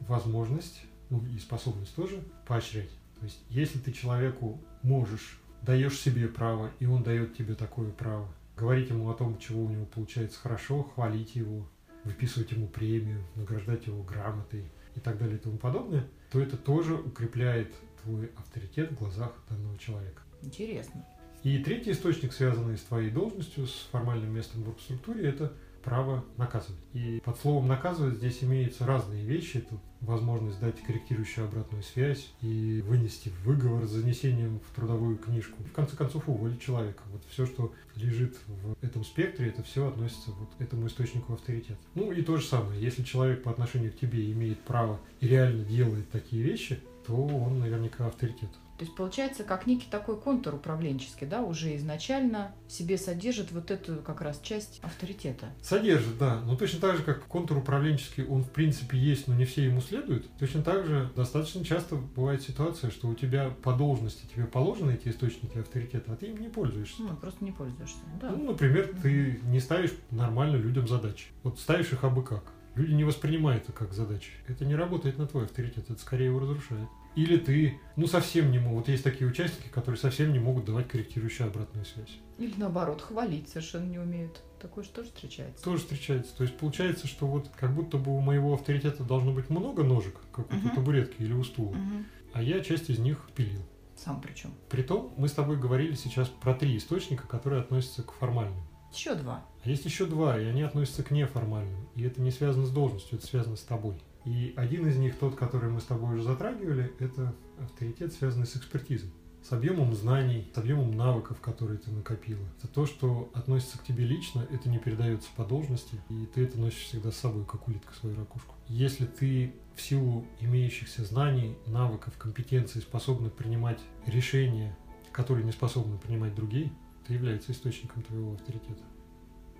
возможность, 0.00 0.82
ну 1.10 1.22
и 1.26 1.38
способность 1.38 1.94
тоже 1.94 2.22
поощрять. 2.46 2.90
То 3.20 3.26
есть, 3.26 3.40
если 3.50 3.78
ты 3.78 3.92
человеку 3.92 4.58
можешь, 4.82 5.38
даешь 5.60 5.98
себе 5.98 6.28
право, 6.28 6.70
и 6.80 6.86
он 6.86 7.02
дает 7.02 7.36
тебе 7.36 7.54
такое 7.54 7.90
право, 7.90 8.26
говорить 8.56 8.88
ему 8.88 9.10
о 9.10 9.14
том, 9.14 9.38
чего 9.38 9.64
у 9.64 9.68
него 9.68 9.84
получается 9.84 10.38
хорошо, 10.40 10.82
хвалить 10.82 11.36
его, 11.36 11.68
выписывать 12.04 12.52
ему 12.52 12.66
премию, 12.66 13.22
награждать 13.36 13.86
его 13.86 14.02
грамотой 14.02 14.64
и 14.94 15.00
так 15.00 15.18
далее 15.18 15.36
и 15.36 15.40
тому 15.40 15.58
подобное, 15.58 16.06
то 16.30 16.40
это 16.40 16.56
тоже 16.56 16.94
укрепляет 16.94 17.72
твой 18.02 18.30
авторитет 18.36 18.90
в 18.90 18.98
глазах 18.98 19.32
данного 19.48 19.78
человека. 19.78 20.22
Интересно. 20.42 21.06
И 21.42 21.58
третий 21.58 21.92
источник, 21.92 22.32
связанный 22.32 22.76
с 22.76 22.82
твоей 22.82 23.10
должностью, 23.10 23.66
с 23.66 23.88
формальным 23.90 24.32
местом 24.34 24.62
в 24.62 24.80
структуре, 24.80 25.28
это 25.28 25.52
право 25.82 26.24
наказывать. 26.36 26.80
И 26.92 27.20
под 27.24 27.38
словом 27.38 27.68
наказывать 27.68 28.16
здесь 28.16 28.42
имеются 28.42 28.86
разные 28.86 29.24
вещи. 29.24 29.60
Тут 29.60 29.80
возможность 30.00 30.60
дать 30.60 30.80
корректирующую 30.82 31.46
обратную 31.46 31.82
связь 31.82 32.32
и 32.40 32.82
вынести 32.86 33.32
выговор 33.44 33.86
с 33.86 33.90
занесением 33.90 34.60
в 34.60 34.74
трудовую 34.74 35.16
книжку. 35.16 35.62
В 35.62 35.72
конце 35.72 35.96
концов, 35.96 36.28
уволить 36.28 36.60
человека. 36.60 37.02
Вот 37.10 37.22
все, 37.28 37.46
что 37.46 37.72
лежит 37.94 38.36
в 38.46 38.84
этом 38.84 39.04
спектре, 39.04 39.48
это 39.48 39.62
все 39.62 39.88
относится 39.88 40.30
вот 40.32 40.48
к 40.58 40.60
этому 40.60 40.86
источнику 40.86 41.34
авторитета. 41.34 41.80
Ну 41.94 42.12
и 42.12 42.22
то 42.22 42.36
же 42.36 42.46
самое, 42.46 42.80
если 42.80 43.02
человек 43.02 43.42
по 43.42 43.50
отношению 43.50 43.92
к 43.92 43.96
тебе 43.96 44.30
имеет 44.32 44.60
право 44.62 45.00
и 45.20 45.28
реально 45.28 45.64
делает 45.64 46.10
такие 46.10 46.42
вещи, 46.42 46.80
то 47.06 47.14
он 47.14 47.58
наверняка 47.58 48.06
авторитет. 48.06 48.50
То 48.82 48.86
есть 48.86 48.96
получается 48.96 49.44
как 49.44 49.68
некий 49.68 49.86
такой 49.88 50.20
контур 50.20 50.56
управленческий, 50.56 51.24
да, 51.24 51.40
уже 51.40 51.76
изначально 51.76 52.52
в 52.66 52.72
себе 52.72 52.98
содержит 52.98 53.52
вот 53.52 53.70
эту 53.70 53.98
как 53.98 54.20
раз 54.20 54.40
часть 54.42 54.80
авторитета. 54.82 55.50
Содержит, 55.62 56.18
да. 56.18 56.40
Но 56.40 56.56
точно 56.56 56.80
так 56.80 56.96
же, 56.96 57.04
как 57.04 57.24
контур 57.26 57.58
управленческий, 57.58 58.24
он 58.24 58.42
в 58.42 58.50
принципе 58.50 58.98
есть, 58.98 59.28
но 59.28 59.36
не 59.36 59.44
все 59.44 59.66
ему 59.66 59.80
следуют. 59.80 60.26
Точно 60.40 60.64
так 60.64 60.84
же 60.84 61.08
достаточно 61.14 61.64
часто 61.64 61.94
бывает 61.94 62.42
ситуация, 62.42 62.90
что 62.90 63.06
у 63.06 63.14
тебя 63.14 63.50
по 63.62 63.72
должности 63.72 64.26
тебе 64.34 64.46
положены 64.46 64.98
эти 65.00 65.10
источники 65.10 65.58
авторитета, 65.58 66.14
а 66.14 66.16
ты 66.16 66.26
им 66.26 66.40
не 66.40 66.48
пользуешься. 66.48 67.02
Ну, 67.02 67.14
просто 67.14 67.44
не 67.44 67.52
пользуешься. 67.52 68.00
Да. 68.20 68.30
Ну, 68.30 68.46
например, 68.46 68.92
ты 69.00 69.38
не 69.44 69.60
ставишь 69.60 69.92
нормально 70.10 70.56
людям 70.56 70.88
задачи. 70.88 71.26
Вот 71.44 71.60
ставишь 71.60 71.92
их 71.92 72.02
абы 72.02 72.24
как. 72.24 72.42
Люди 72.74 72.94
не 72.94 73.04
воспринимают 73.04 73.62
это 73.62 73.72
как 73.72 73.92
задачи. 73.92 74.32
Это 74.48 74.64
не 74.64 74.74
работает 74.74 75.18
на 75.18 75.28
твой 75.28 75.44
авторитет, 75.44 75.88
это 75.88 76.00
скорее 76.00 76.26
его 76.26 76.40
разрушает. 76.40 76.88
Или 77.14 77.36
ты, 77.36 77.78
ну, 77.96 78.06
совсем 78.06 78.50
не 78.50 78.58
могут. 78.58 78.72
Вот 78.86 78.88
есть 78.88 79.04
такие 79.04 79.28
участники, 79.28 79.68
которые 79.68 79.98
совсем 79.98 80.32
не 80.32 80.38
могут 80.38 80.64
давать 80.64 80.88
корректирующую 80.88 81.48
обратную 81.48 81.84
связь. 81.84 82.18
Или 82.38 82.54
наоборот, 82.56 83.02
хвалить 83.02 83.48
совершенно 83.48 83.84
не 83.90 83.98
умеют. 83.98 84.42
Такое 84.60 84.84
же 84.84 84.90
тоже 84.90 85.08
встречается. 85.08 85.62
Тоже 85.62 85.78
встречается. 85.82 86.34
То 86.36 86.44
есть 86.44 86.56
получается, 86.56 87.06
что 87.06 87.26
вот 87.26 87.48
как 87.58 87.74
будто 87.74 87.98
бы 87.98 88.12
у 88.16 88.20
моего 88.20 88.54
авторитета 88.54 89.04
должно 89.04 89.32
быть 89.32 89.50
много 89.50 89.82
ножек, 89.84 90.16
как 90.32 90.50
у 90.50 90.56
Мгм. 90.56 90.70
табуретки 90.70 91.20
или 91.22 91.32
у 91.34 91.44
стула, 91.44 91.74
Мгм. 91.74 92.06
а 92.32 92.42
я 92.42 92.60
часть 92.60 92.88
из 92.88 92.98
них 92.98 93.28
пилил. 93.34 93.60
Сам 93.96 94.20
причем. 94.20 94.54
Притом 94.70 95.12
мы 95.16 95.28
с 95.28 95.32
тобой 95.32 95.58
говорили 95.58 95.94
сейчас 95.94 96.28
про 96.28 96.54
три 96.54 96.76
источника, 96.76 97.26
которые 97.26 97.60
относятся 97.60 98.02
к 98.02 98.12
формальным. 98.12 98.62
Еще 98.92 99.14
два. 99.14 99.44
А 99.64 99.68
есть 99.68 99.84
еще 99.84 100.06
два, 100.06 100.38
и 100.40 100.44
они 100.44 100.62
относятся 100.62 101.02
к 101.02 101.10
неформальным. 101.10 101.88
И 101.94 102.02
это 102.02 102.20
не 102.20 102.30
связано 102.30 102.66
с 102.66 102.70
должностью, 102.70 103.18
это 103.18 103.26
связано 103.26 103.56
с 103.56 103.62
тобой. 103.62 103.96
И 104.24 104.54
один 104.56 104.86
из 104.86 104.96
них, 104.96 105.16
тот, 105.18 105.36
который 105.36 105.70
мы 105.70 105.80
с 105.80 105.84
тобой 105.84 106.14
уже 106.14 106.22
затрагивали, 106.22 106.92
это 106.98 107.34
авторитет, 107.58 108.12
связанный 108.12 108.46
с 108.46 108.56
экспертизой. 108.56 109.10
С 109.42 109.50
объемом 109.50 109.92
знаний, 109.94 110.48
с 110.54 110.58
объемом 110.58 110.92
навыков, 110.92 111.40
которые 111.40 111.78
ты 111.78 111.90
накопила. 111.90 112.46
Это 112.58 112.68
то, 112.68 112.86
что 112.86 113.28
относится 113.34 113.76
к 113.76 113.82
тебе 113.82 114.04
лично, 114.04 114.46
это 114.50 114.68
не 114.68 114.78
передается 114.78 115.28
по 115.36 115.44
должности, 115.44 116.00
и 116.08 116.26
ты 116.26 116.44
это 116.44 116.60
носишь 116.60 116.84
всегда 116.84 117.10
с 117.10 117.16
собой, 117.16 117.44
как 117.44 117.66
улитка 117.66 117.92
свою 117.94 118.14
ракушку. 118.14 118.54
Если 118.68 119.04
ты 119.04 119.52
в 119.74 119.82
силу 119.82 120.24
имеющихся 120.38 121.04
знаний, 121.04 121.56
навыков, 121.66 122.14
компетенций 122.18 122.82
способна 122.82 123.30
принимать 123.30 123.80
решения, 124.06 124.76
которые 125.10 125.44
не 125.44 125.52
способны 125.52 125.98
принимать 125.98 126.36
другие, 126.36 126.70
это 127.02 127.12
является 127.12 127.50
источником 127.50 128.02
твоего 128.02 128.34
авторитета. 128.34 128.84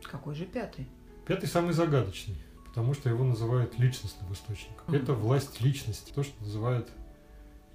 Какой 0.04 0.36
же 0.36 0.44
пятый? 0.44 0.86
Пятый 1.26 1.46
самый 1.46 1.72
загадочный, 1.72 2.36
потому 2.72 2.94
что 2.94 3.10
его 3.10 3.22
называют 3.22 3.78
личностным 3.78 4.32
источником. 4.32 4.82
Мгм. 4.86 4.96
Это 4.96 5.12
власть 5.12 5.60
личности, 5.60 6.10
то, 6.10 6.22
что 6.22 6.42
называют 6.42 6.90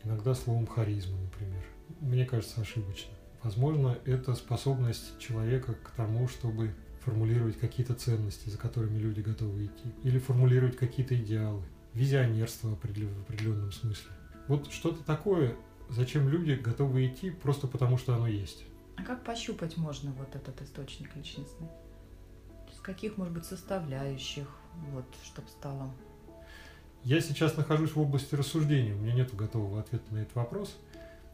иногда 0.03 0.33
словом 0.33 0.65
харизма, 0.65 1.19
например. 1.21 1.63
Мне 1.99 2.25
кажется, 2.25 2.61
ошибочно. 2.61 3.11
Возможно, 3.43 3.95
это 4.05 4.33
способность 4.33 5.19
человека 5.19 5.75
к 5.75 5.91
тому, 5.91 6.27
чтобы 6.27 6.73
формулировать 7.05 7.59
какие-то 7.59 7.93
ценности, 7.93 8.49
за 8.49 8.57
которыми 8.57 8.97
люди 8.97 9.21
готовы 9.21 9.65
идти, 9.65 9.93
или 10.01 10.17
формулировать 10.17 10.77
какие-то 10.77 11.15
идеалы, 11.15 11.61
визионерство 11.93 12.69
в 12.69 12.73
определенном 12.73 13.71
смысле. 13.71 14.09
Вот 14.47 14.71
что-то 14.71 15.03
такое, 15.03 15.55
зачем 15.89 16.27
люди 16.27 16.53
готовы 16.53 17.05
идти 17.05 17.29
просто 17.29 17.67
потому, 17.67 17.99
что 17.99 18.15
оно 18.15 18.27
есть. 18.27 18.65
А 18.95 19.03
как 19.03 19.23
пощупать 19.23 19.77
можно 19.77 20.11
вот 20.13 20.35
этот 20.35 20.59
источник 20.63 21.15
личностный? 21.15 21.67
Из 22.73 22.79
каких, 22.81 23.17
может 23.17 23.35
быть, 23.35 23.45
составляющих, 23.45 24.47
вот, 24.91 25.05
чтобы 25.23 25.47
стало? 25.49 25.91
Я 27.03 27.21
сейчас 27.21 27.55
нахожусь 27.55 27.91
в 27.91 27.99
области 27.99 28.35
рассуждения, 28.35 28.93
у 28.93 28.97
меня 28.97 29.13
нет 29.13 29.33
готового 29.35 29.79
ответа 29.79 30.13
на 30.13 30.19
этот 30.19 30.35
вопрос. 30.35 30.77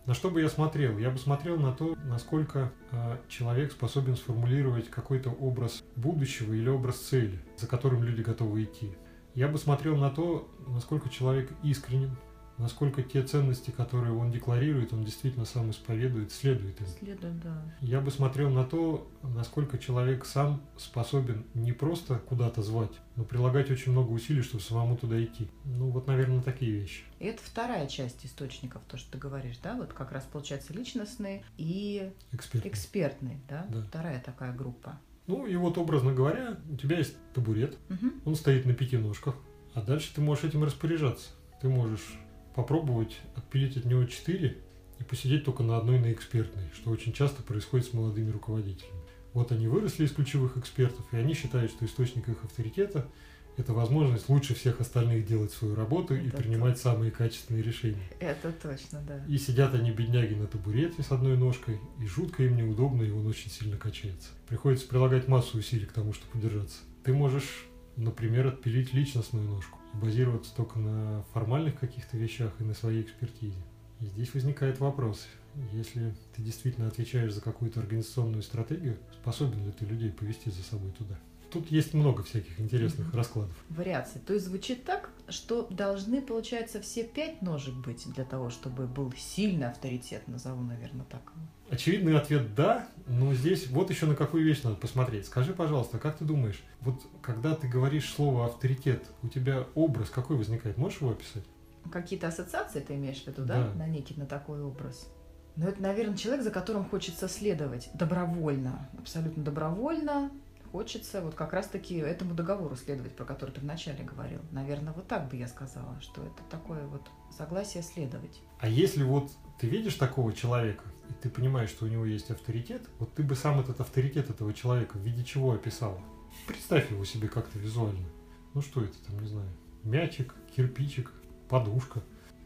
На 0.06 0.14
что 0.14 0.30
бы 0.30 0.42
я 0.42 0.50
смотрел? 0.50 0.98
Я 0.98 1.10
бы 1.10 1.18
смотрел 1.18 1.58
на 1.58 1.72
то, 1.72 1.96
насколько 2.04 2.74
э, 2.92 3.18
человек 3.30 3.72
способен 3.72 4.18
сформулировать 4.18 4.90
какой-то 4.90 5.30
образ 5.30 5.82
будущего 5.96 6.54
или 6.54 6.68
образ 6.68 6.98
цели, 6.98 7.40
за 7.58 7.68
которым 7.68 8.04
люди 8.04 8.22
готовы 8.22 8.66
идти. 8.66 8.92
Я 9.34 9.48
бы 9.48 9.58
смотрел 9.58 9.96
на 9.96 10.10
то, 10.10 10.52
насколько 10.68 11.10
человек 11.10 11.50
искренен, 11.64 12.18
насколько 12.58 13.02
те 13.04 13.24
ценности, 13.24 13.72
которые 13.72 14.14
он 14.14 14.32
декларирует, 14.32 14.94
он 14.94 15.04
действительно 15.04 15.46
сам 15.46 15.72
исповедует, 15.72 16.32
следует 16.32 16.80
им. 16.82 16.88
Следует, 17.00 17.40
да. 17.42 17.64
Я 17.82 18.00
бы 18.02 18.12
смотрел 18.12 18.50
на 18.50 18.64
то, 18.64 19.10
насколько 19.24 19.78
человек 19.78 20.26
сам 20.26 20.62
способен 20.78 21.46
не 21.54 21.72
просто 21.72 22.16
куда-то 22.20 22.62
звать, 22.62 22.92
но 23.16 23.24
прилагать 23.24 23.72
очень 23.72 23.92
много 23.92 24.12
усилий, 24.12 24.42
чтобы 24.42 24.64
самому 24.64 24.98
туда 24.98 25.22
идти. 25.24 25.48
Ну 25.66 25.90
вот, 25.90 26.08
наверное, 26.08 26.42
такие 26.42 26.72
вещи. 26.72 27.04
И 27.20 27.26
это 27.26 27.42
вторая 27.44 27.88
часть 27.88 28.26
источников, 28.26 28.82
то, 28.88 28.98
что 28.98 29.12
ты 29.14 29.18
говоришь, 29.18 29.58
да? 29.64 29.76
Вот 29.76 29.94
как 29.94 30.12
раз 30.12 30.24
получается 30.26 30.74
личностный 30.74 31.44
и 31.58 32.12
Эксперт. 32.32 32.66
экспертный, 32.66 33.38
да? 33.50 33.66
Да. 33.70 33.82
Вторая 33.84 34.22
такая 34.22 34.54
группа. 34.54 35.00
Ну 35.26 35.46
и 35.48 35.56
вот, 35.56 35.78
образно 35.78 36.14
говоря, 36.14 36.58
у 36.70 36.76
тебя 36.76 36.98
есть 36.98 37.16
табурет, 37.34 37.78
Мгм. 37.90 38.22
он 38.26 38.36
стоит 38.36 38.66
на 38.66 38.74
пяти 38.74 38.98
ножках, 38.98 39.36
а 39.74 39.82
дальше 39.82 40.14
ты 40.14 40.20
можешь 40.22 40.44
этим 40.44 40.64
распоряжаться. 40.66 41.30
Ты 41.62 41.70
можешь 41.70 42.20
попробовать 42.56 43.20
отпилить 43.36 43.78
от 43.78 43.86
него 43.86 44.06
четыре 44.06 44.58
и 45.00 45.04
посидеть 45.04 45.46
только 45.46 45.64
на 45.64 45.78
одной 45.78 46.00
на 46.00 46.12
экспертной, 46.12 46.64
что 46.74 46.92
очень 46.92 47.14
часто 47.14 47.44
происходит 47.44 47.88
с 47.88 47.94
молодыми 47.94 48.32
руководителями. 48.32 49.02
Вот 49.34 49.52
они 49.52 49.68
выросли 49.68 50.06
из 50.06 50.12
ключевых 50.12 50.58
экспертов, 50.58 51.06
и 51.12 51.18
они 51.18 51.34
считают, 51.34 51.72
что 51.72 51.86
источник 51.86 52.30
их 52.30 52.44
авторитета– 52.44 53.08
это 53.56 53.74
возможность 53.74 54.30
лучше 54.30 54.56
всех 54.56 54.82
остальных 54.82 55.28
делать 55.28 55.52
свою 55.52 55.76
работу 55.76 56.16
и 56.16 56.28
Это 56.28 56.38
принимать 56.38 56.80
самые 56.80 57.12
качественные 57.12 57.62
решения. 57.62 58.02
Это 58.20 58.52
точно, 58.52 59.02
да. 59.08 59.24
И 59.28 59.38
сидят 59.38 59.76
они, 59.76 59.92
бедняги, 59.92 60.34
на 60.34 60.48
табурете 60.48 61.04
с 61.04 61.12
одной 61.12 61.38
ножкой, 61.38 61.80
и 62.02 62.06
жутко 62.06 62.44
им 62.44 62.58
неудобно, 62.58 63.04
и 63.04 63.12
он 63.12 63.28
очень 63.28 63.52
сильно 63.52 63.78
качается. 63.78 64.30
Приходится 64.48 64.88
прилагать 64.88 65.28
массу 65.28 65.60
усилий 65.60 65.86
к 65.86 65.94
тому, 65.94 66.14
чтобы 66.14 66.40
удержаться. 66.40 66.80
Ты 67.04 67.14
можешь, 67.14 67.66
например, 67.96 68.48
отпилить 68.48 68.94
личностную 68.94 69.48
ножку, 69.48 69.78
и 69.78 69.83
базироваться 69.94 70.54
только 70.56 70.80
на 70.80 71.24
формальных 71.34 71.80
каких-то 71.80 72.18
вещах 72.18 72.54
и 72.60 72.64
на 72.64 72.74
своей 72.74 73.04
экспертизе. 73.04 73.58
И 74.00 74.06
здесь 74.06 74.34
возникает 74.34 74.80
вопрос, 74.80 75.28
если 75.72 76.14
ты 76.36 76.42
действительно 76.42 76.88
отвечаешь 76.88 77.34
за 77.34 77.42
какую-то 77.42 77.80
организационную 77.80 78.44
стратегию, 78.44 78.98
способен 79.22 79.66
ли 79.66 79.72
ты 79.72 79.86
людей 79.86 80.12
повести 80.12 80.50
за 80.50 80.64
собой 80.64 80.92
туда? 80.92 81.18
Тут 81.52 81.70
есть 81.70 81.94
много 81.94 82.24
всяких 82.24 82.60
интересных 82.60 83.14
раскладов. 83.14 83.56
Вариации. 83.70 84.20
То 84.20 84.34
есть 84.34 84.48
звучит 84.48 84.84
так, 84.84 85.12
что 85.30 85.68
должны, 85.70 86.22
получается, 86.22 86.82
все 86.82 87.04
пять 87.04 87.42
ножек 87.42 87.76
быть 87.76 88.06
для 88.14 88.24
того, 88.24 88.50
чтобы 88.50 88.88
был 88.88 89.14
сильный 89.18 89.68
авторитет, 89.68 90.28
назову, 90.28 90.62
наверное, 90.64 91.06
так. 91.06 91.22
Очевидный 91.70 92.18
ответ 92.18 92.54
«да», 92.56 92.88
но 93.08 93.34
здесь 93.34 93.68
вот 93.68 93.90
еще 93.90 94.06
на 94.06 94.16
какую 94.16 94.44
вещь 94.44 94.62
надо 94.64 94.76
посмотреть. 94.76 95.26
Скажи, 95.26 95.54
пожалуйста, 95.54 95.98
как 95.98 96.18
ты 96.18 96.26
думаешь, 96.26 96.62
вот 96.82 97.02
когда 97.22 97.56
ты 97.56 97.68
говоришь 97.68 98.14
слово 98.14 98.46
«авторитет», 98.46 99.04
у 99.24 99.28
тебя 99.28 99.66
образ 99.74 100.10
какой 100.10 100.38
возникает? 100.38 100.78
Можешь 100.78 101.02
его 101.02 101.12
описать? 101.12 101.44
Какие-то 101.92 102.28
ассоциации 102.28 102.80
ты 102.80 102.96
имеешь 102.96 103.24
в 103.24 103.28
виду, 103.28 103.44
да? 103.44 103.68
Да. 103.68 103.74
На 103.74 103.88
некий, 103.88 104.16
на 104.16 104.26
такой 104.26 104.62
образ. 104.62 105.08
Но 105.56 105.68
это, 105.68 105.82
наверное, 105.82 106.18
человек, 106.18 106.44
за 106.44 106.52
которым 106.52 106.86
хочется 106.86 107.28
следовать 107.28 107.90
добровольно, 107.94 108.90
абсолютно 108.98 109.44
добровольно. 109.44 110.32
Хочется 110.74 111.22
вот 111.22 111.36
как 111.36 111.54
раз-таки 111.54 111.98
этому 111.98 112.34
договору 112.34 112.76
следовать, 112.76 113.16
про 113.16 113.26
который 113.26 113.52
ты 113.52 113.62
вначале 113.62 114.04
говорил. 114.04 114.40
Наверное, 114.50 114.92
вот 114.92 115.08
так 115.08 115.30
бы 115.30 115.36
я 115.36 115.48
сказала, 115.48 116.02
что 116.02 116.24
это 116.24 116.42
такое 116.50 116.88
вот 116.88 117.12
согласие 117.30 117.84
следовать. 117.84 118.42
А 118.60 118.68
если 118.68 119.04
вот 119.04 119.30
ты 119.60 119.68
видишь 119.68 119.94
такого 119.94 120.34
человека, 120.34 120.84
и 121.12 121.14
ты 121.14 121.30
понимаешь, 121.30 121.70
что 121.70 121.86
у 121.86 121.88
него 121.88 122.06
есть 122.06 122.32
авторитет, 122.32 122.90
вот 122.98 123.14
ты 123.14 123.22
бы 123.22 123.36
сам 123.36 123.60
этот 123.60 123.82
авторитет 123.82 124.32
этого 124.32 124.52
человека 124.52 124.98
в 124.98 125.02
виде 125.02 125.24
чего 125.24 125.52
описал? 125.52 126.02
Представь 126.48 126.90
его 126.90 127.06
себе 127.06 127.28
как-то 127.28 127.60
визуально. 127.60 128.10
Ну 128.56 128.64
что 128.64 128.84
это 128.84 128.98
там, 129.06 129.20
не 129.20 129.28
знаю, 129.28 129.50
мячик, 129.84 130.34
кирпичик, 130.56 131.12
подушка, 131.50 132.02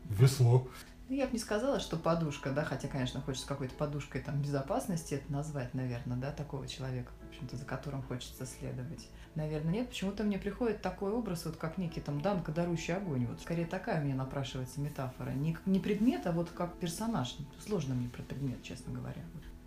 весло. 0.09 0.67
Ну, 1.07 1.15
я 1.15 1.27
бы 1.27 1.31
не 1.31 1.39
сказала, 1.39 1.79
что 1.79 1.95
подушка, 1.95 2.51
да, 2.51 2.65
хотя, 2.65 2.89
конечно, 2.89 3.21
хочется 3.21 3.47
какой-то 3.47 3.73
подушкой 3.75 4.21
там 4.21 4.41
безопасности 4.41 5.13
это 5.13 5.31
назвать, 5.31 5.73
наверное, 5.73 6.17
да, 6.17 6.33
такого 6.33 6.67
человека, 6.67 7.13
общем-то, 7.27 7.57
за 7.57 7.65
которым 7.65 8.01
хочется 8.01 8.45
следовать. 8.45 9.07
Наверное, 9.35 9.73
нет, 9.73 9.89
почему-то 9.89 10.23
мне 10.23 10.39
приходит 10.39 10.81
такой 10.81 11.11
образ, 11.11 11.45
вот 11.45 11.57
как 11.57 11.77
некий 11.77 12.01
там 12.01 12.21
Данка, 12.21 12.51
дарущий 12.51 12.93
огонь. 12.93 13.25
Вот 13.27 13.41
скорее 13.41 13.65
такая 13.65 14.01
у 14.01 14.05
меня 14.05 14.15
напрашивается 14.15 14.81
метафора. 14.81 15.31
Не, 15.31 15.57
не 15.65 15.79
предмет, 15.79 16.25
а 16.25 16.31
вот 16.31 16.49
как 16.49 16.77
персонаж. 16.77 17.35
Сложно 17.65 17.93
мне 17.95 18.09
про 18.09 18.23
предмет, 18.23 18.63
честно 18.63 18.93
говоря. 18.93 19.21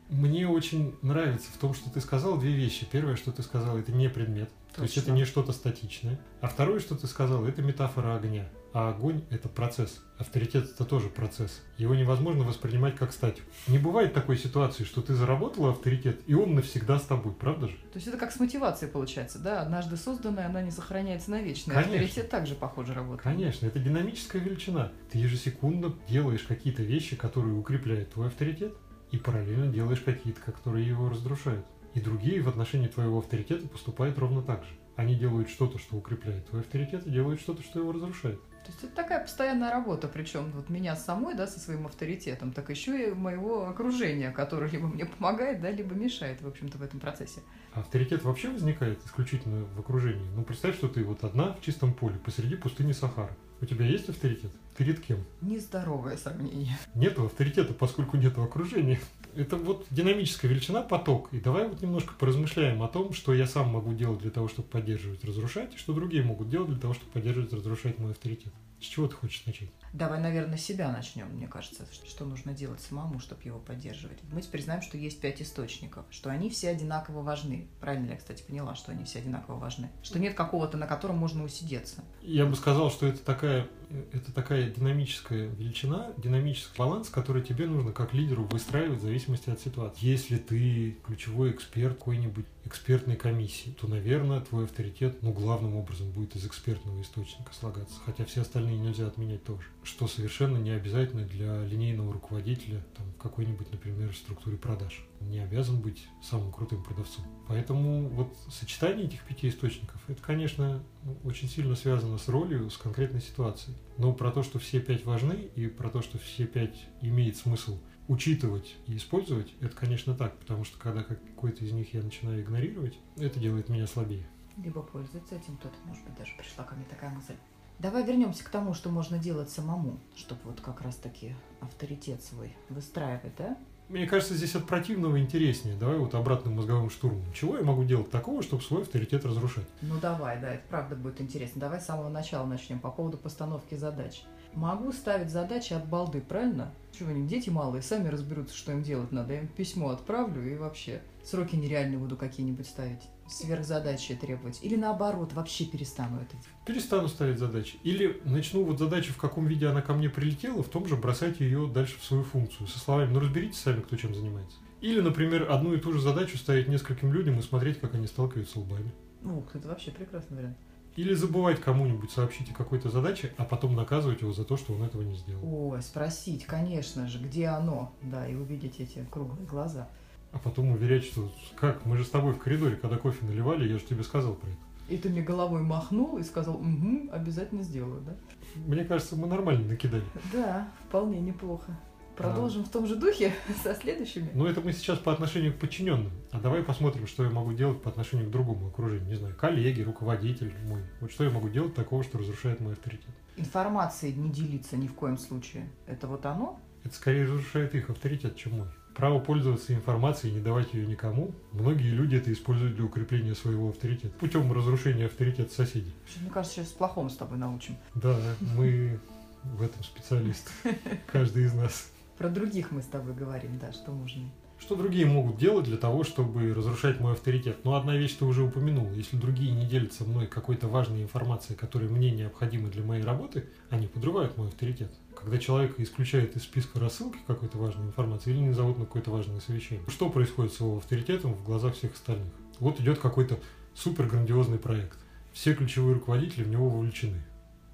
Мне 0.08 0.48
очень 0.48 0.96
нравится 1.02 1.52
в 1.52 1.56
том, 1.58 1.72
что 1.72 1.88
ты 1.88 2.00
сказал 2.00 2.36
две 2.36 2.52
вещи. 2.52 2.84
Первое, 2.90 3.14
что 3.14 3.30
ты 3.30 3.44
сказал, 3.44 3.78
это 3.78 3.92
не 3.92 4.08
предмет. 4.08 4.50
То 4.74 4.82
есть 4.82 4.96
это 4.96 5.12
не 5.12 5.24
что-то 5.24 5.52
статичное. 5.52 6.18
А 6.40 6.48
второе, 6.48 6.80
что 6.80 6.96
ты 6.96 7.06
сказал, 7.06 7.44
это 7.44 7.62
метафора 7.62 8.16
огня. 8.16 8.48
А 8.72 8.90
огонь– 8.90 9.24
это 9.30 9.48
процесс. 9.48 10.00
Авторитет– 10.16 10.70
это 10.74 10.84
тоже 10.84 11.08
процесс. 11.08 11.60
Его 11.76 11.94
невозможно 11.96 12.44
воспринимать 12.44 12.96
как 12.96 13.12
статику. 13.12 13.48
Не 13.66 13.78
бывает 13.78 14.14
такой 14.14 14.36
ситуации, 14.36 14.84
что 14.84 15.02
ты 15.02 15.14
заработал 15.14 15.66
авторитет, 15.66 16.20
и 16.26 16.34
он 16.34 16.54
навсегда 16.54 17.00
с 17.00 17.02
тобой, 17.02 17.32
правда 17.32 17.66
же? 17.66 17.74
То 17.92 17.96
есть 17.96 18.06
это 18.06 18.16
как 18.16 18.30
с 18.30 18.38
мотивацией 18.38 18.92
получается, 18.92 19.40
да? 19.40 19.60
Однажды 19.60 19.96
созданная, 19.96 20.46
она 20.46 20.62
не 20.62 20.70
сохраняется 20.70 21.32
навечно. 21.32 21.74
Конечно. 21.74 21.94
Авторитет 21.94 22.30
также, 22.30 22.54
похоже, 22.54 22.94
работает. 22.94 23.22
Конечно, 23.22 23.66
это 23.66 23.80
динамическая 23.80 24.40
величина. 24.40 24.92
Ты 25.10 25.18
ежесекундно 25.18 25.96
делаешь 26.08 26.42
какие-то 26.42 26.84
вещи, 26.84 27.16
которые 27.16 27.54
укрепляют 27.54 28.12
твой 28.12 28.28
авторитет, 28.28 28.74
и 29.10 29.16
параллельно 29.16 29.66
делаешь 29.66 30.00
какие-то, 30.00 30.40
которые 30.40 30.86
его 30.86 31.08
разрушают. 31.08 31.66
И 31.94 32.00
другие 32.00 32.40
в 32.40 32.48
отношении 32.48 32.86
твоего 32.86 33.18
авторитета 33.18 33.66
поступают 33.66 34.16
ровно 34.18 34.42
так 34.42 34.62
же. 34.62 34.70
Они 34.94 35.16
делают 35.16 35.48
что-то, 35.48 35.78
что 35.78 35.96
укрепляет 35.96 36.46
твой 36.46 36.60
авторитет, 36.60 37.06
и 37.06 37.10
делают 37.10 37.40
что-то, 37.40 37.62
что 37.62 37.80
его 37.80 37.90
разрушает. 37.90 38.38
То 38.64 38.72
есть 38.72 38.84
это 38.84 38.94
такая 38.94 39.20
постоянная 39.20 39.70
работа, 39.70 40.06
причем 40.06 40.52
вот 40.52 40.68
меня 40.68 40.94
самой, 40.94 41.34
да, 41.34 41.46
со 41.46 41.58
своим 41.58 41.86
авторитетом, 41.86 42.52
так 42.52 42.68
еще 42.68 43.10
и 43.10 43.12
моего 43.12 43.66
окружения, 43.68 44.30
которое 44.30 44.70
либо 44.70 44.86
мне 44.86 45.06
помогает, 45.06 45.62
да, 45.62 45.70
либо 45.70 45.94
мешает, 45.94 46.42
в 46.42 46.46
общем-то, 46.46 46.76
в 46.76 46.82
этом 46.82 47.00
процессе. 47.00 47.40
Авторитет 47.72 48.22
вообще 48.22 48.50
возникает 48.50 49.04
исключительно 49.04 49.64
в 49.64 49.80
окружении. 49.80 50.28
Ну, 50.36 50.42
представь, 50.44 50.76
что 50.76 50.88
ты 50.88 51.02
вот 51.04 51.24
одна 51.24 51.54
в 51.54 51.62
чистом 51.62 51.94
поле 51.94 52.16
посреди 52.24 52.56
пустыни 52.56 52.92
Сахара. 52.92 53.34
У 53.62 53.66
тебя 53.66 53.86
есть 53.86 54.08
авторитет? 54.08 54.50
Перед 54.76 55.00
кем? 55.00 55.18
Нездоровое 55.40 56.16
сомнение. 56.16 56.78
Нету 56.94 57.26
авторитета, 57.26 57.74
поскольку 57.74 58.16
нету 58.16 58.42
окружения. 58.42 59.00
Это 59.34 59.56
вот 59.56 59.86
динамическая 59.90 60.50
величина, 60.50 60.82
поток. 60.82 61.28
И 61.32 61.40
давай 61.40 61.68
вот 61.68 61.82
немножко 61.82 62.14
поразмышляем 62.14 62.82
о 62.82 62.88
том, 62.88 63.12
что 63.12 63.32
я 63.34 63.46
сам 63.46 63.68
могу 63.68 63.92
делать 63.92 64.20
для 64.20 64.30
того, 64.30 64.48
чтобы 64.48 64.68
поддерживать, 64.68 65.24
разрушать, 65.24 65.74
и 65.74 65.78
что 65.78 65.92
другие 65.92 66.22
могут 66.22 66.48
делать 66.48 66.70
для 66.70 66.78
того, 66.78 66.94
чтобы 66.94 67.12
поддерживать, 67.12 67.52
разрушать 67.52 67.98
мой 67.98 68.12
авторитет. 68.12 68.52
С 68.80 68.84
чего 68.84 69.06
ты 69.06 69.14
хочешь 69.14 69.44
начать? 69.44 69.68
Давай, 69.92 70.20
наверное, 70.20 70.56
с 70.56 70.62
себя 70.62 70.90
начнем, 70.90 71.26
мне 71.26 71.46
кажется, 71.46 71.84
что 72.06 72.24
нужно 72.24 72.54
делать 72.54 72.80
самому, 72.80 73.20
чтобы 73.20 73.42
его 73.44 73.58
поддерживать. 73.58 74.18
Мы 74.32 74.40
теперь 74.40 74.62
знаем, 74.62 74.80
что 74.80 74.96
есть 74.96 75.20
пять 75.20 75.42
источников, 75.42 76.06
что 76.10 76.30
они 76.30 76.48
все 76.48 76.70
одинаково 76.70 77.20
важны. 77.20 77.68
Правильно 77.80 78.06
ли 78.06 78.12
я, 78.12 78.16
кстати, 78.16 78.42
поняла, 78.42 78.74
что 78.74 78.92
они 78.92 79.04
все 79.04 79.18
одинаково 79.18 79.58
важны? 79.58 79.90
Что 80.02 80.18
нет 80.18 80.34
какого-то, 80.34 80.78
на 80.78 80.86
котором 80.86 81.18
можно 81.18 81.44
усидеться. 81.44 82.02
Я 82.22 82.46
бы 82.46 82.56
сказал, 82.56 82.90
что 82.90 83.06
это 83.06 83.18
такая, 83.18 83.68
это 84.12 84.32
такая 84.32 84.70
динамическая 84.70 85.48
величина, 85.48 86.12
динамический 86.16 86.74
баланс, 86.76 87.08
который 87.08 87.42
тебе 87.42 87.66
нужно 87.66 87.92
как 87.92 88.14
лидеру 88.14 88.44
выстраивать 88.44 89.00
в 89.00 89.02
зависимости 89.02 89.50
от 89.50 89.60
ситуации. 89.60 90.06
Если 90.06 90.36
ты 90.36 90.96
ключевой 91.04 91.50
эксперт 91.50 91.94
какой-нибудь 91.94 92.46
экспертной 92.64 93.16
комиссии, 93.16 93.70
то, 93.80 93.88
наверное, 93.88 94.40
твой 94.40 94.64
авторитет, 94.64 95.22
ну, 95.22 95.32
главным 95.32 95.76
образом 95.76 96.10
будет 96.10 96.36
из 96.36 96.46
экспертного 96.46 97.00
источника 97.02 97.52
слагаться, 97.52 97.96
хотя 98.04 98.24
все 98.24 98.42
остальные 98.42 98.78
нельзя 98.78 99.06
отменять 99.06 99.44
тоже 99.44 99.66
что 99.82 100.06
совершенно 100.06 100.58
не 100.58 100.70
обязательно 100.70 101.24
для 101.24 101.64
линейного 101.64 102.12
руководителя 102.12 102.84
там, 102.96 103.06
в 103.12 103.16
какой-нибудь, 103.22 103.70
например, 103.72 104.14
структуре 104.14 104.56
продаж. 104.56 105.04
Не 105.20 105.40
обязан 105.40 105.80
быть 105.80 106.08
самым 106.22 106.50
крутым 106.50 106.82
продавцом. 106.82 107.24
Поэтому 107.46 108.08
вот 108.08 108.36
сочетание 108.48 109.06
этих 109.06 109.22
пяти 109.24 109.48
источников, 109.48 110.02
это, 110.08 110.22
конечно, 110.22 110.82
очень 111.24 111.48
сильно 111.48 111.76
связано 111.76 112.18
с 112.18 112.28
ролью, 112.28 112.70
с 112.70 112.76
конкретной 112.76 113.20
ситуацией. 113.20 113.76
Но 113.98 114.12
про 114.12 114.30
то, 114.30 114.42
что 114.42 114.58
все 114.58 114.80
пять 114.80 115.04
важны, 115.04 115.50
и 115.54 115.66
про 115.66 115.90
то, 115.90 116.00
что 116.02 116.18
все 116.18 116.46
пять 116.46 116.88
имеет 117.02 117.36
смысл 117.36 117.78
учитывать 118.08 118.74
и 118.86 118.96
использовать, 118.96 119.54
это, 119.60 119.76
конечно, 119.76 120.14
так, 120.14 120.36
потому 120.38 120.64
что 120.64 120.78
когда 120.78 121.04
какой-то 121.04 121.64
из 121.64 121.72
них 121.72 121.94
я 121.94 122.02
начинаю 122.02 122.42
игнорировать, 122.42 122.98
это 123.16 123.38
делает 123.38 123.68
меня 123.68 123.86
слабее. 123.86 124.26
Либо 124.56 124.82
пользуется 124.82 125.36
этим 125.36 125.56
кто-то, 125.58 125.76
может 125.84 126.04
быть, 126.04 126.16
даже 126.16 126.32
пришла 126.36 126.64
ко 126.64 126.74
мне 126.74 126.84
такая 126.86 127.10
мысль. 127.10 127.34
Давай 127.78 128.04
вернемся 128.04 128.44
к 128.44 128.50
тому, 128.50 128.74
что 128.74 128.90
можно 128.90 129.18
делать 129.18 129.48
самому, 129.48 129.98
чтобы 130.14 130.40
вот 130.44 130.60
как 130.60 130.82
раз-таки 130.82 131.34
авторитет 131.60 132.22
свой 132.22 132.54
выстраивать, 132.68 133.34
да? 133.38 133.56
Мне 133.90 134.06
кажется, 134.06 134.34
здесь 134.34 134.54
от 134.54 134.68
противного 134.68 135.18
интереснее. 135.18 135.76
Давай 135.76 135.98
вот 135.98 136.14
обратным 136.14 136.54
мозговым 136.54 136.90
штурмом. 136.90 137.24
Чего 137.32 137.56
я 137.56 137.64
могу 137.64 137.82
делать 137.82 138.08
такого, 138.08 138.40
чтобы 138.40 138.62
свой 138.62 138.82
авторитет 138.82 139.24
разрушать? 139.24 139.66
Ну 139.82 139.98
давай, 140.00 140.40
да, 140.40 140.54
это 140.54 140.62
правда 140.70 140.94
будет 140.94 141.20
интересно. 141.20 141.60
Давай 141.60 141.80
с 141.80 141.86
самого 141.86 142.08
начала 142.08 142.46
начнем 142.46 142.78
по 142.78 142.92
поводу 142.92 143.18
постановки 143.18 143.74
задач. 143.74 144.22
Могу 144.54 144.92
ставить 144.92 145.30
задачи 145.30 145.72
от 145.72 145.88
балды, 145.88 146.20
правильно? 146.20 146.72
Чего 146.92 147.10
они, 147.10 147.26
дети 147.26 147.50
малые, 147.50 147.82
сами 147.82 148.08
разберутся, 148.08 148.56
что 148.56 148.72
им 148.72 148.82
делать 148.82 149.12
надо. 149.12 149.32
Я 149.32 149.40
им 149.40 149.48
письмо 149.48 149.90
отправлю 149.90 150.42
и 150.42 150.56
вообще 150.56 151.02
сроки 151.24 151.54
нереальные 151.56 151.98
буду 151.98 152.16
какие-нибудь 152.16 152.66
ставить 152.66 153.02
сверхзадачи 153.28 154.16
требовать? 154.16 154.58
Или 154.62 154.76
наоборот, 154.76 155.32
вообще 155.32 155.64
перестану 155.64 156.16
это 156.16 156.32
делать? 156.32 156.46
Перестану 156.66 157.08
ставить 157.08 157.38
задачи. 157.38 157.78
Или 157.84 158.20
начну 158.24 158.64
вот 158.64 158.78
задачу, 158.78 159.12
в 159.12 159.18
каком 159.18 159.46
виде 159.46 159.66
она 159.66 159.82
ко 159.82 159.94
мне 159.94 160.10
прилетела, 160.10 160.62
в 160.62 160.68
том 160.68 160.86
же 160.86 160.96
бросать 160.96 161.40
ее 161.40 161.68
дальше 161.68 161.98
в 161.98 162.04
свою 162.04 162.24
функцию. 162.24 162.66
Со 162.66 162.78
словами, 162.78 163.12
ну 163.12 163.20
разберитесь 163.20 163.60
сами, 163.60 163.80
кто 163.80 163.96
чем 163.96 164.14
занимается. 164.14 164.58
Или, 164.80 165.00
например, 165.00 165.50
одну 165.50 165.74
и 165.74 165.78
ту 165.78 165.92
же 165.92 166.00
задачу 166.00 166.38
ставить 166.38 166.68
нескольким 166.68 167.12
людям 167.12 167.38
и 167.38 167.42
смотреть, 167.42 167.78
как 167.80 167.94
они 167.94 168.06
сталкиваются 168.06 168.58
лбами. 168.58 168.90
Ух, 169.22 169.54
это 169.54 169.68
вообще 169.68 169.90
прекрасный 169.90 170.38
вариант. 170.38 170.56
Или 170.96 171.14
забывать 171.14 171.60
кому-нибудь 171.60 172.10
сообщить 172.10 172.50
о 172.50 172.54
какой-то 172.54 172.90
задаче, 172.90 173.32
а 173.36 173.44
потом 173.44 173.74
наказывать 173.74 174.22
его 174.22 174.32
за 174.32 174.44
то, 174.44 174.56
что 174.56 174.74
он 174.74 174.82
этого 174.82 175.02
не 175.02 175.14
сделал. 175.14 175.40
Ой, 175.42 175.82
спросить, 175.82 176.44
конечно 176.46 177.06
же, 177.06 177.18
где 177.18 177.46
оно, 177.46 177.92
да, 178.02 178.26
и 178.26 178.34
увидеть 178.34 178.80
эти 178.80 179.06
круглые 179.10 179.46
глаза 179.46 179.88
а 180.32 180.38
потом 180.38 180.70
уверять, 180.70 181.04
что 181.04 181.30
как, 181.56 181.84
мы 181.86 181.96
же 181.96 182.04
с 182.04 182.10
тобой 182.10 182.34
в 182.34 182.38
коридоре, 182.38 182.76
когда 182.76 182.96
кофе 182.96 183.24
наливали, 183.24 183.68
я 183.68 183.78
же 183.78 183.84
тебе 183.84 184.04
сказал 184.04 184.34
про 184.34 184.48
это. 184.48 184.58
И 184.88 184.96
ты 184.96 185.08
мне 185.08 185.22
головой 185.22 185.62
махнул 185.62 186.18
и 186.18 186.22
сказал, 186.22 186.56
угу, 186.56 187.08
обязательно 187.12 187.62
сделаю, 187.62 188.00
да? 188.02 188.16
Мне 188.56 188.84
кажется, 188.84 189.16
мы 189.16 189.28
нормально 189.28 189.68
накидали. 189.68 190.04
Да, 190.32 190.68
вполне 190.88 191.20
неплохо. 191.20 191.78
Продолжим 192.16 192.62
а. 192.62 192.64
в 192.64 192.70
том 192.70 192.86
же 192.86 192.96
духе 192.96 193.32
со 193.62 193.74
следующими. 193.74 194.30
Ну, 194.34 194.46
это 194.46 194.60
мы 194.60 194.72
сейчас 194.72 194.98
по 194.98 195.12
отношению 195.12 195.52
к 195.54 195.56
подчиненным. 195.56 196.12
А 196.32 196.40
давай 196.40 196.62
посмотрим, 196.62 197.06
что 197.06 197.24
я 197.24 197.30
могу 197.30 197.52
делать 197.52 197.82
по 197.82 197.90
отношению 197.90 198.28
к 198.28 198.30
другому 198.30 198.68
окружению. 198.68 199.08
Не 199.08 199.14
знаю, 199.16 199.34
коллеги, 199.36 199.82
руководитель 199.82 200.52
мой. 200.66 200.82
Вот 201.00 201.10
что 201.12 201.24
я 201.24 201.30
могу 201.30 201.48
делать 201.48 201.74
такого, 201.74 202.04
что 202.04 202.18
разрушает 202.18 202.60
мой 202.60 202.74
авторитет. 202.74 203.10
Информацией 203.36 204.14
не 204.14 204.30
делиться 204.30 204.76
ни 204.76 204.86
в 204.86 204.94
коем 204.94 205.16
случае. 205.18 205.68
Это 205.86 206.06
вот 206.06 206.26
оно? 206.26 206.60
Это 206.84 206.94
скорее 206.94 207.24
разрушает 207.24 207.74
их 207.74 207.90
авторитет, 207.90 208.36
чем 208.36 208.58
мой 208.58 208.68
право 208.94 209.18
пользоваться 209.18 209.72
информацией 209.74 210.32
и 210.32 210.36
не 210.36 210.42
давать 210.42 210.74
ее 210.74 210.86
никому, 210.86 211.30
многие 211.52 211.90
люди 211.90 212.16
это 212.16 212.32
используют 212.32 212.76
для 212.76 212.84
укрепления 212.84 213.34
своего 213.34 213.70
авторитета, 213.70 214.14
путем 214.18 214.52
разрушения 214.52 215.06
авторитета 215.06 215.54
соседей. 215.54 215.94
Мне 216.20 216.30
кажется, 216.30 216.56
сейчас 216.56 216.72
плохому 216.72 217.08
с 217.08 217.16
тобой 217.16 217.38
научим. 217.38 217.76
Да, 217.94 218.16
мы 218.56 219.00
в 219.42 219.62
этом 219.62 219.82
специалисты, 219.84 220.50
каждый 221.06 221.44
из 221.44 221.54
нас. 221.54 221.90
Про 222.20 222.28
других 222.28 222.70
мы 222.70 222.82
с 222.82 222.84
тобой 222.84 223.14
говорим, 223.14 223.58
да, 223.58 223.72
что 223.72 223.92
можно. 223.92 224.20
Что 224.58 224.76
другие 224.76 225.06
могут 225.06 225.38
делать 225.38 225.64
для 225.64 225.78
того, 225.78 226.04
чтобы 226.04 226.52
разрушать 226.52 227.00
мой 227.00 227.12
авторитет? 227.12 227.64
Ну, 227.64 227.72
одна 227.76 227.96
вещь 227.96 228.14
ты 228.16 228.26
уже 228.26 228.42
упомянул. 228.42 228.92
Если 228.92 229.16
другие 229.16 229.52
не 229.52 229.64
делятся 229.64 230.04
мной 230.04 230.26
какой-то 230.26 230.68
важной 230.68 231.02
информацией, 231.02 231.56
которая 231.56 231.88
мне 231.88 232.10
необходима 232.10 232.68
для 232.68 232.84
моей 232.84 233.02
работы, 233.02 233.48
они 233.70 233.86
подрывают 233.86 234.36
мой 234.36 234.48
авторитет 234.48 234.92
когда 235.14 235.36
человека 235.36 235.82
исключают 235.82 236.34
из 236.34 236.44
списка 236.44 236.80
рассылки 236.80 237.18
какой-то 237.26 237.58
важной 237.58 237.86
информации 237.86 238.30
или 238.30 238.38
не 238.38 238.54
зовут 238.54 238.78
на 238.78 238.86
какое-то 238.86 239.10
важное 239.10 239.40
совещание. 239.40 239.84
Что 239.88 240.08
происходит 240.08 240.54
с 240.54 240.60
его 240.60 240.78
авторитетом 240.78 241.34
в 241.34 241.44
глазах 241.44 241.74
всех 241.74 241.92
остальных? 241.92 242.32
Вот 242.58 242.80
идет 242.80 242.98
какой-то 242.98 243.38
супер 243.74 244.06
грандиозный 244.06 244.58
проект. 244.58 244.98
Все 245.34 245.54
ключевые 245.54 245.94
руководители 245.94 246.42
в 246.42 246.48
него 246.48 246.70
вовлечены. 246.70 247.22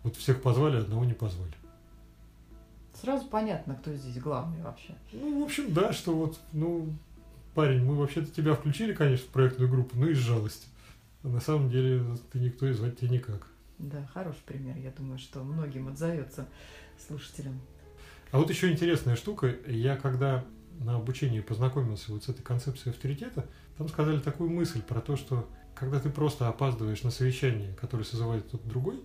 Вот 0.03 0.17
всех 0.17 0.43
позвали, 0.43 0.79
одного 0.79 1.05
не 1.05 1.15
позвали. 1.15 1.53
Сразу 3.01 3.27
понятно, 3.27 3.75
кто 3.75 3.93
здесь 3.93 4.19
главный 4.19 4.63
вообще. 4.63 4.95
Ну, 5.13 5.41
в 5.41 5.45
общем, 5.45 5.73
да, 5.73 5.93
что 5.93 6.15
вот, 6.15 6.41
ну, 6.53 6.95
парень, 7.55 7.85
мы 7.85 7.95
вообще-то 7.95 8.31
тебя 8.31 8.55
включили, 8.55 8.95
конечно, 8.95 9.27
в 9.27 9.31
проектную 9.31 9.71
группу, 9.71 9.99
но 9.99 10.09
из 10.09 10.19
жалости. 10.19 10.69
А 11.23 11.29
на 11.29 11.41
самом 11.41 11.71
деле 11.71 12.05
ты 12.33 12.39
никто 12.39 12.67
и 12.67 12.73
звать 12.73 12.99
тебя 12.99 13.11
никак. 13.11 13.49
Да, 13.79 14.07
хороший 14.15 14.41
пример. 14.47 14.77
Я 14.77 14.91
думаю, 14.91 15.19
что 15.19 15.43
многим 15.43 15.89
отзовется 15.89 16.47
слушателям. 17.07 17.61
А 18.31 18.39
вот 18.39 18.49
еще 18.49 18.71
интересная 18.71 19.17
штука. 19.17 19.55
Я 19.67 19.97
когда 19.97 20.45
на 20.81 20.97
обучении 20.97 21.41
познакомился 21.41 22.13
вот 22.13 22.25
с 22.25 22.29
этой 22.29 22.43
концепцией 22.43 22.93
авторитета, 22.93 23.47
там 23.77 23.89
сказали 23.89 24.21
такую 24.21 24.51
мысль 24.51 24.83
про 24.83 25.01
то, 25.01 25.17
что 25.17 25.49
когда 25.75 26.01
ты 26.01 26.11
просто 26.11 26.49
опаздываешь 26.49 27.03
на 27.03 27.11
совещание, 27.11 27.75
которое 27.75 28.05
созывает 28.05 28.45
кто-то 28.45 28.67
другой, 28.67 29.03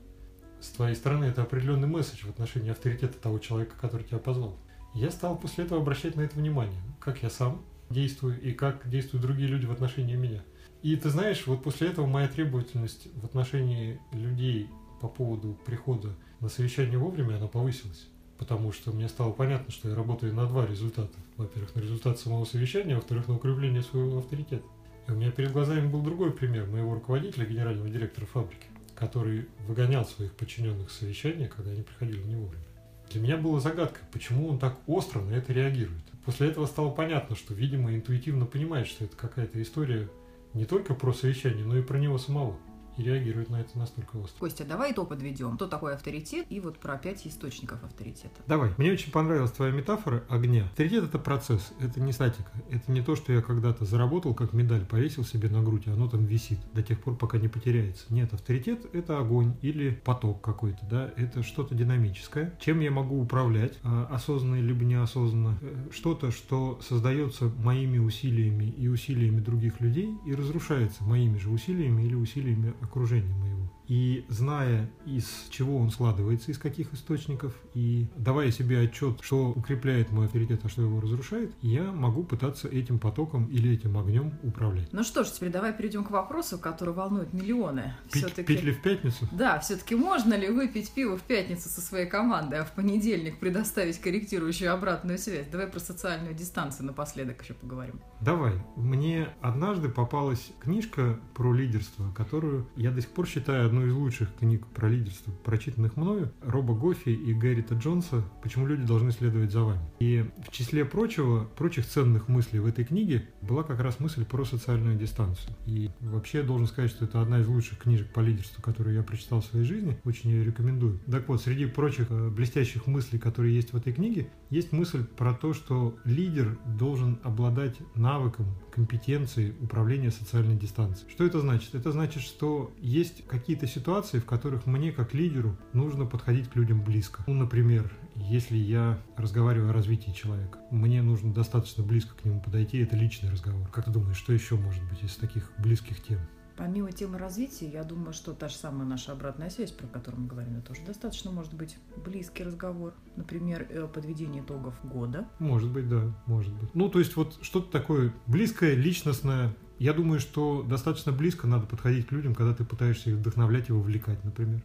с 0.62 0.69
твоей 0.69 0.95
стороны 0.95 1.26
это 1.26 1.41
определенный 1.41 1.88
месседж 1.88 2.26
в 2.26 2.30
отношении 2.30 2.71
авторитета 2.71 3.17
того 3.19 3.39
человека, 3.39 3.76
который 3.82 4.04
тебя 4.04 4.19
позвал. 4.19 4.58
Я 4.93 5.10
стал 5.10 5.38
после 5.38 5.65
этого 5.65 5.82
обращать 5.82 6.15
на 6.15 6.21
это 6.21 6.38
внимание, 6.38 6.80
как 7.00 7.24
я 7.24 7.30
сам 7.30 7.63
действую 7.89 8.39
и 8.41 8.52
как 8.54 8.88
действуют 8.89 9.24
другие 9.24 9.47
люди 9.47 9.65
в 9.65 9.71
отношении 9.71 10.15
меня. 10.15 10.43
И 10.84 10.95
ты 10.95 11.10
знаешь, 11.10 11.45
вот 11.47 11.63
после 11.63 11.89
этого 11.89 12.06
моя 12.06 12.28
требовательность 12.28 13.08
в 13.15 13.26
отношении 13.26 14.00
людей 14.12 14.69
по 15.00 15.08
поводу 15.08 15.58
прихода 15.65 16.15
на 16.39 16.50
совещание 16.50 16.97
вовремя, 16.97 17.38
она 17.38 17.47
повысилась. 17.47 18.08
потому 18.41 18.71
что 18.71 18.91
мне 18.91 19.08
стало 19.08 19.34
понятно, 19.34 19.71
что 19.71 19.88
я 19.88 19.93
работаю 19.93 20.34
на 20.34 20.47
два 20.47 20.65
результата. 20.65 21.15
Во-первых, 21.38 21.76
на 21.76 21.80
результат 21.80 22.17
самого 22.19 22.43
совещания, 22.43 22.95
во-вторых, 22.95 23.28
на 23.28 23.36
укрепление 23.36 23.84
своего 23.84 24.17
авторитета. 24.17 24.65
И 25.08 25.12
у 25.12 25.15
меня 25.15 25.30
перед 25.30 25.52
глазами 25.52 25.88
был 25.88 26.02
другой 26.02 26.32
пример 26.32 26.65
моего 26.65 26.95
руководителя, 26.95 27.45
генерального 27.45 27.88
директора 27.88 28.26
фабрики, 28.26 28.65
который 29.02 29.48
выгонял 29.68 30.06
своих 30.06 30.32
подчиненных 30.34 30.92
с 30.92 31.00
совещания, 31.00 31.48
когда 31.48 31.72
они 31.72 31.82
приходили 31.82 32.22
не 32.22 32.36
вовремя. 32.36 32.64
Для 33.10 33.20
меня 33.20 33.36
была 33.36 33.60
загадка, 33.60 34.00
почему 34.14 34.48
он 34.48 34.60
так 34.60 34.78
остро 34.86 35.22
на 35.22 35.34
это 35.34 35.52
реагирует. 35.52 36.04
После 36.24 36.50
этого 36.50 36.68
стало 36.68 36.92
понятно, 36.92 37.36
что, 37.36 37.56
видимо, 37.56 37.96
интуитивно 37.96 38.46
понимает, 38.46 38.86
что 38.86 39.06
это 39.06 39.18
какая-то 39.18 39.60
история 39.60 40.08
не 40.54 40.66
только 40.66 40.94
про 40.94 41.14
совещание, 41.14 41.66
но 41.66 41.80
и 41.80 41.82
про 41.82 41.98
него 41.98 42.20
самого 42.20 42.58
и 42.98 43.04
реагирует 43.04 43.50
на 43.50 43.62
это 43.62 43.78
настолько 43.78 44.18
остро. 44.18 44.40
Костя, 44.40 44.66
давай 44.66 44.92
итог 44.92 45.10
подведем. 45.10 45.56
Кто 45.56 45.68
такой 45.68 45.94
авторитет 45.94 46.46
и 46.50 46.60
вот 46.60 46.80
про 46.80 46.98
пять 46.98 47.26
источников 47.26 47.84
авторитета. 47.84 48.42
Давай. 48.48 48.72
Мне 48.78 48.92
очень 48.92 49.12
понравилась 49.12 49.52
твоя 49.52 49.72
метафора 49.72 50.24
огня. 50.30 50.66
Авторитет– 50.66 51.04
это 51.06 51.20
процесс, 51.20 51.74
это 51.80 52.00
не 52.00 52.12
статика. 52.12 52.52
Это 52.70 52.92
не 52.92 53.02
то, 53.02 53.16
что 53.16 53.34
я 53.34 53.42
когда-то 53.42 53.86
заработал, 53.86 54.34
как 54.34 54.54
медаль, 54.54 54.86
повесил 54.86 55.24
себе 55.24 55.50
на 55.50 55.62
грудь, 55.62 55.88
и 55.88 55.90
оно 55.90 56.08
там 56.08 56.26
висит 56.26 56.60
до 56.74 56.84
тех 56.84 57.02
пор, 57.02 57.16
пока 57.16 57.38
не 57.38 57.48
потеряется. 57.48 58.06
Нет, 58.10 58.34
авторитет– 58.34 58.86
это 58.94 59.18
огонь 59.20 59.56
или 59.62 59.92
поток 59.92 60.42
какой-то, 60.42 60.86
да, 60.90 61.12
это 61.18 61.44
что-то 61.44 61.76
динамическое. 61.76 62.54
Чем 62.60 62.80
я 62.80 62.92
могу 62.92 63.22
управлять, 63.22 63.78
а, 63.84 64.08
осознанно 64.12 64.62
либо 64.62 64.84
неосознанно? 64.84 65.58
Э, 65.62 65.90
что-то, 65.92 66.32
что 66.32 66.80
создается 66.82 67.46
моими 67.58 67.98
усилиями 67.98 68.66
и 68.66 68.88
усилиями 68.88 69.40
других 69.40 69.80
людей 69.82 70.16
и 70.26 70.34
разрушается 70.34 71.04
моими 71.04 71.38
же 71.38 71.50
усилиями 71.50 72.04
или 72.04 72.16
усилиями 72.16 72.74
окружения 72.82 73.34
моего. 73.36 73.70
И 73.92 74.24
зная, 74.30 74.90
из 75.06 75.48
чего 75.50 75.76
он 75.76 75.92
складывается, 75.92 76.50
из 76.50 76.58
каких 76.58 76.94
источников, 76.94 77.54
и 77.74 78.08
давая 78.16 78.50
себе 78.50 78.80
отчет, 78.80 79.18
что 79.20 79.50
укрепляет 79.50 80.12
мой 80.12 80.28
авторитет, 80.28 80.62
а 80.64 80.70
что 80.70 80.84
его 80.84 81.02
разрушает, 81.02 81.52
я 81.62 81.92
могу 81.92 82.24
пытаться 82.24 82.70
этим 82.70 83.00
потоком 83.00 83.48
или 83.48 83.74
этим 83.74 83.98
огнем 83.98 84.40
управлять. 84.44 84.88
Ну 84.94 85.04
что 85.04 85.26
ж, 85.26 85.32
теперь 85.32 85.50
давай 85.50 85.74
перейдем 85.74 86.06
к 86.06 86.12
вопросу, 86.12 86.58
который 86.58 86.94
волнует 86.94 87.34
миллионы. 87.34 87.94
Пить, 88.14 88.34
пить 88.46 88.64
ли 88.64 88.72
в 88.72 88.82
пятницу? 88.82 89.28
Да, 89.34 89.60
все-таки 89.60 89.96
можно 89.96 90.36
ли 90.36 90.48
выпить 90.48 90.94
пиво 90.94 91.18
в 91.18 91.24
пятницу 91.24 91.68
со 91.68 91.82
своей 91.82 92.06
командой, 92.06 92.62
а 92.62 92.64
в 92.64 92.72
понедельник 92.72 93.40
предоставить 93.40 94.00
корректирующую 94.00 94.74
обратную 94.74 95.18
связь? 95.18 95.48
Давай 95.48 95.68
про 95.68 95.82
социальную 95.82 96.34
дистанцию 96.34 96.86
напоследок 96.86 97.42
еще 97.42 97.56
поговорим. 97.56 98.00
Давай. 98.22 98.54
Мне 98.78 99.28
однажды 99.42 99.90
попалась 99.90 100.54
книжка 100.62 101.20
про 101.34 101.54
лидерство, 101.54 102.10
которую 102.14 102.70
я 102.78 102.92
до 102.92 103.02
сих 103.02 103.10
пор 103.10 103.28
считаю 103.28 103.66
одной 103.66 103.81
из 103.86 103.94
лучших 103.94 104.34
книг 104.36 104.65
про 104.67 104.89
лидерство, 104.89 105.32
прочитанных 105.44 105.98
мною, 105.98 106.32
Роба 106.41 106.74
Гофи 106.74 107.10
и 107.10 107.34
Гэррита 107.34 107.76
Джонса 107.76 108.24
«Почему 108.41 108.65
люди 108.65 108.84
должны 108.84 109.12
следовать 109.12 109.52
за 109.52 109.63
вами». 109.63 109.82
И 110.00 110.26
в 110.48 110.52
числе 110.52 110.86
прочего, 110.86 111.46
прочих 111.58 111.86
ценных 111.86 112.28
мыслей 112.28 112.60
в 112.60 112.65
этой 112.65 112.86
книге 112.86 113.28
была 113.41 113.63
как 113.63 113.80
раз 113.80 114.00
мысль 114.00 114.26
про 114.26 114.46
социальную 114.46 114.98
дистанцию. 114.98 115.56
И 115.65 115.89
вообще 116.00 116.39
я 116.39 116.44
должен 116.44 116.67
сказать, 116.67 116.91
что 116.91 117.06
это 117.06 117.22
одна 117.22 117.39
из 117.39 117.48
лучших 117.48 117.80
книжек 117.80 118.12
по 118.13 118.20
лидерству, 118.20 118.62
которую 118.62 118.96
я 118.96 119.04
прочитал 119.04 119.41
в 119.41 119.46
своей 119.46 119.65
жизни. 119.65 120.00
Очень 120.04 120.32
ее 120.32 120.44
рекомендую. 120.44 121.00
Так 121.10 121.28
вот, 121.28 121.41
среди 121.41 121.65
прочих 121.65 122.08
э, 122.10 122.30
блестящих 122.30 122.88
мыслей, 122.88 123.20
которые 123.20 123.56
есть 123.56 123.74
в 123.74 123.78
этой 123.78 123.94
книге, 123.94 124.30
есть 124.50 124.72
мысль 124.72 125.06
про 125.06 125.34
то, 125.34 125.54
что 125.54 125.98
лидер 126.04 126.58
должен 126.65 127.20
обладать 127.24 127.78
навыком, 127.96 128.46
компетенцией 128.72 129.54
управления 129.60 130.12
социальной 130.12 130.56
дистанцией. 130.56 131.10
Что 131.10 131.26
это 131.26 131.39
значит? 131.39 131.76
Это 131.76 131.91
значит, 131.91 132.22
что 132.22 132.74
есть 132.80 133.26
какие-то 133.28 133.67
ситуации, 133.72 134.20
в 134.20 134.26
которых 134.26 134.66
мне, 134.66 134.92
как 134.92 135.14
лидеру, 135.14 135.58
нужно 135.74 136.06
подходить 136.06 136.50
к 136.50 136.56
людям 136.56 136.84
близко. 136.84 137.24
Ну, 137.28 137.34
например, 137.34 137.92
если 138.16 138.58
я 138.58 139.00
разговариваю 139.18 139.70
о 139.70 139.74
развитии 139.74 140.12
человека, 140.12 140.60
мне 140.70 141.02
нужно 141.02 141.34
достаточно 141.34 141.84
близко 141.84 142.16
к 142.16 142.26
нему 142.26 142.42
подойти, 142.42 142.80
это 142.80 142.96
личный 142.96 143.32
разговор. 143.32 143.68
Как 143.70 143.86
ты 143.86 143.92
думаешь, 143.92 144.18
что 144.18 144.34
еще 144.34 144.56
может 144.56 144.84
быть 144.90 145.04
из 145.04 145.16
таких 145.16 145.52
близких 145.58 146.04
тем? 146.04 146.20
Помимо 146.58 146.92
темы 146.92 147.18
развития, 147.18 147.70
я 147.70 147.84
думаю, 147.84 148.14
что 148.14 148.34
та 148.34 148.50
же 148.50 148.56
самая 148.56 148.88
наша 148.88 149.12
обратная 149.12 149.50
связь, 149.50 149.72
про 149.72 149.88
которую 149.88 150.24
мы 150.24 150.28
говорим, 150.28 150.58
это 150.58 150.68
тоже 150.68 150.82
достаточно 150.86 151.32
может 151.32 151.54
быть 151.54 151.78
близкий 152.06 152.44
разговор. 152.44 152.94
Например, 153.16 153.66
э, 153.70 153.88
подведение 153.88 154.44
итогов 154.44 154.76
года. 154.84 155.28
Может 155.40 155.72
быть, 155.72 155.88
да, 155.90 156.14
может 156.26 156.54
быть. 156.54 156.74
Ну, 156.76 156.90
то 156.90 157.00
есть 157.00 157.16
вот 157.16 157.40
что-то 157.42 157.72
такое 157.72 158.14
близкое, 158.28 158.76
личностное. 158.76 159.56
Я 159.80 159.94
думаю, 159.94 160.20
что 160.20 160.64
достаточно 160.64 161.12
близко 161.12 161.48
надо 161.48 161.66
подходить 161.66 162.08
к 162.08 162.12
людям, 162.12 162.36
когда 162.36 162.54
ты 162.54 162.64
пытаешься 162.64 163.10
их 163.10 163.18
вдохновлять 163.18 163.70
и 163.70 163.74
вовлекать, 163.74 164.24
например. 164.24 164.62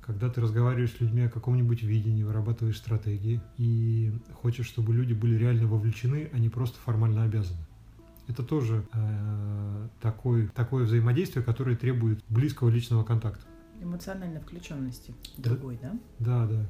Когда 0.00 0.28
ты 0.28 0.40
разговариваешь 0.40 0.92
с 0.92 1.00
людьми 1.00 1.22
о 1.22 1.30
каком-нибудь 1.30 1.82
видении, 1.82 2.22
вырабатываешь 2.22 2.76
стратегии 2.76 3.40
и 3.56 4.12
хочешь, 4.34 4.66
чтобы 4.66 4.94
люди 4.94 5.14
были 5.14 5.36
реально 5.36 5.66
вовлечены, 5.66 6.30
а 6.32 6.38
не 6.38 6.50
просто 6.50 6.78
формально 6.78 7.24
обязаны. 7.24 7.60
Это 8.28 8.42
тоже 8.42 8.84
э, 8.92 9.88
такой, 10.00 10.48
такое 10.48 10.84
взаимодействие, 10.84 11.44
которое 11.44 11.76
требует 11.76 12.24
близкого 12.28 12.70
личного 12.70 13.04
контакта. 13.04 13.44
Эмоциональной 13.80 14.40
включенности 14.40 15.14
другой, 15.36 15.78
да? 15.82 15.98
Да, 16.18 16.46
да. 16.46 16.66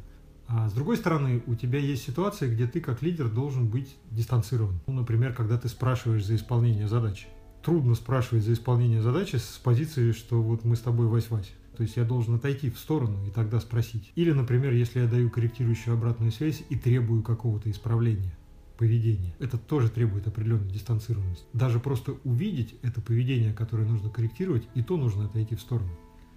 А 0.46 0.68
с 0.68 0.72
другой 0.72 0.96
стороны, 0.96 1.42
у 1.46 1.54
тебя 1.54 1.78
есть 1.78 2.04
ситуации, 2.04 2.52
где 2.52 2.66
ты 2.66 2.80
как 2.80 3.02
лидер 3.02 3.28
должен 3.28 3.68
быть 3.68 3.96
дистанцирован. 4.10 4.80
Ну, 4.86 4.92
например, 4.94 5.32
когда 5.32 5.58
ты 5.58 5.68
спрашиваешь 5.68 6.24
за 6.24 6.36
исполнение 6.36 6.88
задачи. 6.88 7.28
Трудно 7.62 7.94
спрашивать 7.94 8.44
за 8.44 8.52
исполнение 8.52 9.00
задачи 9.00 9.36
с 9.36 9.58
позиции, 9.62 10.12
что 10.12 10.42
вот 10.42 10.64
мы 10.64 10.76
с 10.76 10.80
тобой 10.80 11.06
вась-вась. 11.06 11.50
То 11.76 11.82
есть 11.82 11.96
я 11.96 12.04
должен 12.04 12.34
отойти 12.34 12.70
в 12.70 12.78
сторону 12.78 13.26
и 13.26 13.30
тогда 13.30 13.58
спросить. 13.58 14.12
Или, 14.16 14.32
например, 14.32 14.72
если 14.72 15.00
я 15.00 15.06
даю 15.06 15.30
корректирующую 15.30 15.94
обратную 15.94 16.30
связь 16.30 16.62
и 16.68 16.76
требую 16.76 17.22
какого-то 17.22 17.70
исправления 17.70 18.36
поведения. 18.76 19.34
Это 19.38 19.58
тоже 19.58 19.88
требует 19.88 20.26
определенной 20.26 20.70
дистанцированности. 20.70 21.44
Даже 21.52 21.80
просто 21.80 22.16
увидеть 22.24 22.74
это 22.82 23.00
поведение, 23.00 23.52
которое 23.52 23.86
нужно 23.86 24.10
корректировать, 24.10 24.64
и 24.74 24.82
то 24.82 24.96
нужно 24.96 25.26
отойти 25.26 25.54
в 25.54 25.60
сторону. 25.60 25.90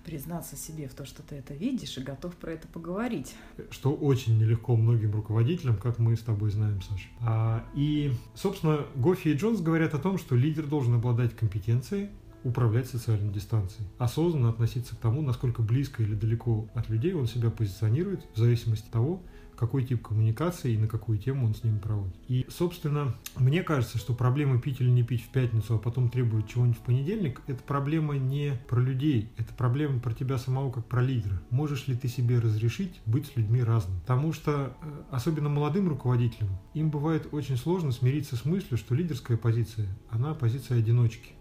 Признаться 0.06 0.56
себе 0.56 0.88
в 0.88 0.94
то, 0.94 1.06
что 1.06 1.22
ты 1.22 1.36
это 1.36 1.54
видишь 1.54 1.98
и 1.98 2.02
готов 2.02 2.34
про 2.38 2.54
это 2.54 2.66
поговорить. 2.70 3.36
Что 3.72 3.94
очень 3.94 4.40
нелегко 4.40 4.78
многим 4.78 5.12
руководителям, 5.12 5.76
как 5.76 6.00
мы 6.00 6.16
с 6.16 6.22
тобой 6.22 6.50
знаем, 6.50 6.82
Саша. 6.82 7.10
А, 7.20 7.66
и, 7.76 8.14
собственно, 8.34 8.86
Гофи 8.96 9.30
и 9.30 9.34
Джонс 9.34 9.60
говорят 9.60 9.94
о 9.94 9.98
том, 9.98 10.18
что 10.18 10.36
лидер 10.36 10.66
должен 10.66 10.94
обладать 10.94 11.36
компетенцией, 11.36 12.10
управлять 12.46 12.88
социальной 12.88 13.34
дистанцией, 13.34 13.86
осознанно 13.98 14.50
относиться 14.50 14.96
к 14.96 15.00
тому, 15.00 15.22
насколько 15.22 15.62
близко 15.62 16.02
или 16.02 16.16
далеко 16.16 16.70
от 16.74 16.90
людей 16.90 17.14
он 17.14 17.28
себя 17.28 17.50
позиционирует, 17.50 18.26
в 18.34 18.38
зависимости 18.38 18.86
от 18.86 18.92
того, 18.92 19.22
какой 19.58 19.84
тип 19.84 20.08
коммуникации 20.08 20.74
и 20.74 20.78
на 20.78 20.88
какую 20.88 21.18
тему 21.18 21.46
он 21.46 21.56
с 21.56 21.64
ними 21.64 21.80
проводит. 21.80 22.16
И, 22.28 22.46
собственно, 22.50 23.16
мне 23.36 23.64
кажется, 23.64 23.98
что 23.98 24.14
проблема 24.14 24.62
пить 24.62 24.80
или 24.80 24.90
не 24.90 25.04
пить 25.04 25.24
в 25.24 25.30
пятницу, 25.30 25.76
а 25.76 25.80
потом 25.80 26.10
требовать 26.10 26.48
чего-нибудь 26.48 26.78
в 26.78 26.82
понедельник, 26.82 27.42
это 27.48 27.62
проблема 27.64 28.16
не 28.18 28.54
про 28.68 28.80
людей, 28.80 29.32
это 29.38 29.54
проблема 29.54 30.00
про 30.00 30.14
тебя 30.14 30.38
самого 30.38 30.72
как 30.72 30.86
про 30.86 31.02
лидера. 31.02 31.42
Можешь 31.50 31.88
ли 31.88 31.96
ты 31.96 32.08
себе 32.08 32.40
разрешить 32.40 33.02
быть 33.06 33.28
с 33.28 33.36
людьми 33.36 33.64
разным? 33.64 34.00
Потому 34.02 34.32
что, 34.32 34.76
э, 34.82 35.04
особенно 35.12 35.50
молодым 35.50 35.90
руководителям, 35.90 36.50
им 36.74 36.90
бывает 36.90 37.28
очень 37.32 37.58
сложно 37.58 37.92
смириться 37.92 38.36
с 38.36 38.46
мыслью, 38.46 38.78
что 38.78 38.96
лидерская 38.96 39.38
позиция, 39.38 39.88
она 40.10 40.34
позиция 40.34 40.80
одиночки 40.80 41.37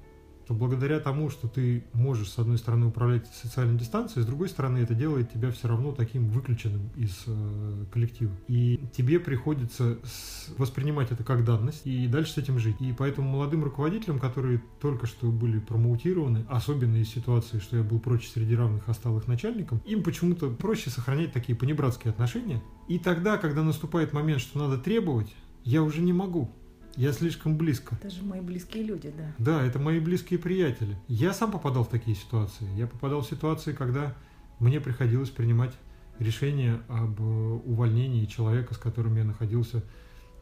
что 0.47 0.55
благодаря 0.55 1.01
тому, 1.01 1.29
что 1.29 1.49
ты 1.49 1.83
можешь, 1.93 2.31
с 2.31 2.39
одной 2.39 2.57
стороны, 2.57 2.87
управлять 2.87 3.27
социальной 3.35 3.77
дистанцией, 3.77 4.23
с 4.23 4.27
другой 4.27 4.49
стороны, 4.49 4.79
это 4.79 4.95
делает 4.95 5.33
тебя 5.33 5.51
все 5.51 5.67
равно 5.67 5.91
таким 5.91 6.29
выключенным 6.29 6.89
из 6.95 7.25
э, 7.27 7.85
коллектива. 7.93 8.31
И 8.47 8.79
тебе 8.97 9.19
приходится 9.19 9.99
воспринимать 10.57 11.11
это 11.11 11.25
как 11.25 11.45
данность 11.45 11.85
и 11.85 12.07
дальше 12.07 12.35
с 12.35 12.39
этим 12.39 12.61
жить. 12.61 12.77
И 12.79 12.95
поэтому 12.97 13.29
молодым 13.29 13.65
руководителям, 13.65 14.21
которые 14.21 14.63
только 14.81 15.09
что 15.09 15.33
были 15.33 15.59
промоутированы, 15.59 16.47
особенно 16.49 16.95
из 16.95 17.09
ситуации, 17.09 17.59
что 17.59 17.79
я 17.79 17.83
был 17.83 17.99
прочь 17.99 18.29
среди 18.29 18.55
равных, 18.55 18.85
а 18.89 18.95
стал 18.95 19.19
их 19.19 19.27
начальником, 19.27 19.83
им 19.85 20.05
почему-то 20.05 20.49
проще 20.49 20.91
сохранять 20.91 21.33
такие 21.33 21.59
понебратские 21.59 22.13
отношения. 22.13 22.63
И 22.87 23.01
тогда, 23.01 23.37
когда 23.37 23.65
наступает 23.65 24.13
момент, 24.13 24.43
что 24.43 24.61
надо 24.61 24.79
требовать, 24.79 25.35
я 25.65 25.83
уже 25.83 26.03
не 26.03 26.13
могу. 26.13 26.53
Я 26.97 27.13
слишком 27.13 27.59
близко. 27.59 27.97
Это 28.01 28.11
же 28.11 28.23
мои 28.23 28.41
близкие 28.41 28.83
люди, 28.83 29.13
да. 29.17 29.35
Да, 29.39 29.63
это 29.63 29.79
мои 29.79 30.01
близкие 30.01 30.39
приятели. 30.39 30.97
Я 31.09 31.35
сам 31.35 31.53
попадал 31.53 31.85
в 31.85 31.89
такие 31.89 32.17
ситуации. 32.17 32.67
Я 32.75 32.87
попадал 32.87 33.21
в 33.21 33.27
ситуации, 33.27 33.73
когда 33.73 34.15
мне 34.59 34.81
приходилось 34.81 35.29
принимать 35.29 35.73
решение 36.19 36.81
об 36.89 37.21
э, 37.21 37.23
увольнении 37.23 38.25
человека, 38.25 38.73
с 38.73 38.79
которым 38.79 39.17
я 39.17 39.25
находился 39.25 39.85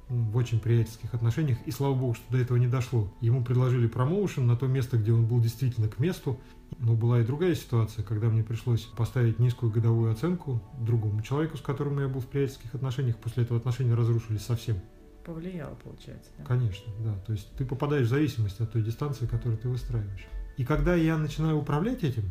в 0.08 0.36
очень 0.36 0.60
приятельских 0.60 1.14
отношениях, 1.14 1.58
и 1.64 1.70
слава 1.70 1.94
богу, 1.94 2.14
что 2.14 2.30
до 2.30 2.38
этого 2.38 2.56
не 2.58 2.68
дошло. 2.68 3.12
Ему 3.20 3.42
предложили 3.42 3.86
промоушен 3.86 4.46
на 4.46 4.54
то 4.54 4.66
место, 4.66 4.98
где 4.98 5.12
он 5.12 5.26
был 5.26 5.40
действительно 5.40 5.88
к 5.88 5.98
месту, 5.98 6.38
но 6.78 6.94
была 6.94 7.20
и 7.20 7.24
другая 7.24 7.54
ситуация, 7.54 8.04
когда 8.04 8.28
мне 8.28 8.44
пришлось 8.44 8.82
поставить 8.82 9.38
низкую 9.38 9.72
годовую 9.72 10.12
оценку 10.12 10.62
другому 10.78 11.22
человеку, 11.22 11.56
с 11.56 11.62
которым 11.62 11.98
я 12.00 12.08
был 12.08 12.20
в 12.20 12.26
приятельских 12.26 12.74
отношениях, 12.74 13.16
после 13.16 13.44
этого 13.44 13.58
отношения 13.58 13.94
разрушились 13.94 14.42
совсем 14.42 14.76
повлияло, 15.24 15.74
получается. 15.74 16.30
Да? 16.38 16.44
Конечно, 16.44 16.92
да. 17.00 17.14
То 17.26 17.32
есть 17.32 17.50
ты 17.56 17.64
попадаешь 17.64 18.06
в 18.06 18.10
зависимость 18.10 18.60
от 18.60 18.72
той 18.72 18.82
дистанции, 18.82 19.26
которую 19.26 19.58
ты 19.58 19.68
выстраиваешь. 19.68 20.26
И 20.56 20.64
когда 20.64 20.94
я 20.94 21.16
начинаю 21.18 21.56
управлять 21.58 22.04
этим, 22.04 22.30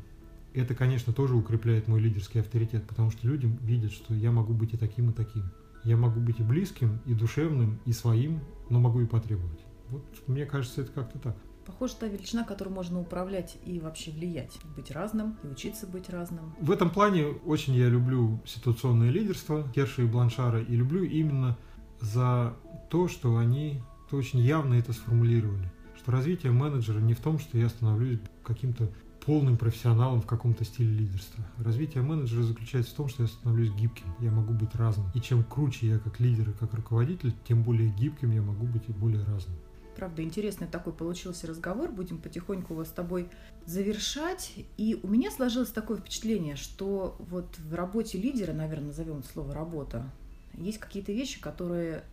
это, 0.53 0.75
конечно, 0.75 1.11
тоже 1.13 1.35
укрепляет 1.35 1.87
мой 1.87 1.99
лидерский 1.99 2.41
авторитет, 2.41 2.85
потому 2.87 3.11
что 3.11 3.27
люди 3.27 3.47
видят, 3.61 3.91
что 3.91 4.13
я 4.13 4.31
могу 4.31 4.53
быть 4.53 4.73
и 4.73 4.77
таким, 4.77 5.09
и 5.09 5.13
таким. 5.13 5.51
Я 5.83 5.97
могу 5.97 6.19
быть 6.19 6.39
и 6.39 6.43
близким, 6.43 6.99
и 7.05 7.13
душевным, 7.13 7.79
и 7.85 7.91
своим, 7.91 8.39
но 8.69 8.79
могу 8.79 9.01
и 9.01 9.05
потребовать. 9.05 9.59
Вот 9.89 10.03
мне 10.27 10.45
кажется, 10.45 10.81
это 10.81 10.91
как-то 10.91 11.19
так. 11.19 11.35
Похоже, 11.65 11.95
та 11.95 12.07
величина, 12.07 12.43
которую 12.43 12.73
можно 12.73 12.99
управлять 12.99 13.57
и 13.65 13.79
вообще 13.79 14.11
влиять. 14.11 14.59
Быть 14.75 14.91
разным 14.91 15.37
и 15.43 15.47
учиться 15.47 15.87
быть 15.87 16.09
разным. 16.09 16.53
В 16.59 16.71
этом 16.71 16.89
плане 16.89 17.27
очень 17.45 17.73
я 17.73 17.87
люблю 17.87 18.41
ситуационное 18.45 19.09
лидерство 19.09 19.67
Керша 19.73 20.01
и 20.01 20.05
Бланшара 20.05 20.61
и 20.61 20.75
люблю 20.75 21.03
именно 21.03 21.57
за 22.03 22.55
то, 22.89 23.07
что 23.07 23.37
они 23.37 23.81
то 24.09 24.17
очень 24.17 24.39
явно 24.39 24.75
это 24.75 24.93
сформулировали. 24.93 25.71
Что 25.97 26.11
развитие 26.11 26.51
менеджера 26.51 26.99
не 26.99 27.13
в 27.13 27.19
том, 27.19 27.39
что 27.39 27.57
я 27.57 27.69
становлюсь 27.69 28.19
каким-то 28.43 28.89
полным 29.25 29.57
профессионалом 29.57 30.21
в 30.21 30.25
каком-то 30.25 30.65
стиле 30.65 30.93
лидерства. 30.93 31.45
Развитие 31.57 32.03
менеджера 32.03 32.43
заключается 32.43 32.91
в 32.93 32.95
том, 32.97 33.07
что 33.07 33.23
я 33.23 33.29
становлюсь 33.29 33.71
гибким, 33.71 34.05
я 34.19 34.31
могу 34.31 34.53
быть 34.53 34.75
разным. 34.75 35.07
И 35.15 35.21
чем 35.21 35.43
круче 35.43 35.87
я 35.87 35.97
как 35.97 36.19
лидер 36.19 36.49
и 36.49 36.53
как 36.53 36.73
руководитель, 36.73 37.33
тем 37.47 37.63
более 37.63 37.89
гибким 37.89 38.31
я 38.31 38.41
могу 38.41 38.65
быть 38.65 38.83
и 38.89 38.91
более 38.91 39.23
разным. 39.23 39.55
Правда, 39.95 40.23
интересный 40.23 40.67
такой 40.67 40.91
получился 40.91 41.47
разговор. 41.47 41.91
Будем 41.91 42.17
потихоньку 42.17 42.73
его 42.73 42.83
с 42.83 42.89
тобой 42.89 43.29
завершать. 43.65 44.53
И 44.75 44.99
у 45.01 45.07
меня 45.07 45.31
сложилось 45.31 45.71
такое 45.71 45.97
впечатление, 45.97 46.55
что 46.55 47.15
вот 47.19 47.57
в 47.59 47.73
работе 47.75 48.17
лидера, 48.17 48.53
наверное, 48.53 48.87
назовем 48.87 49.23
слово 49.23 49.53
работа, 49.53 50.11
есть 50.55 50.79
какие-то 50.79 51.11
вещи, 51.11 51.39
которые 51.39 52.03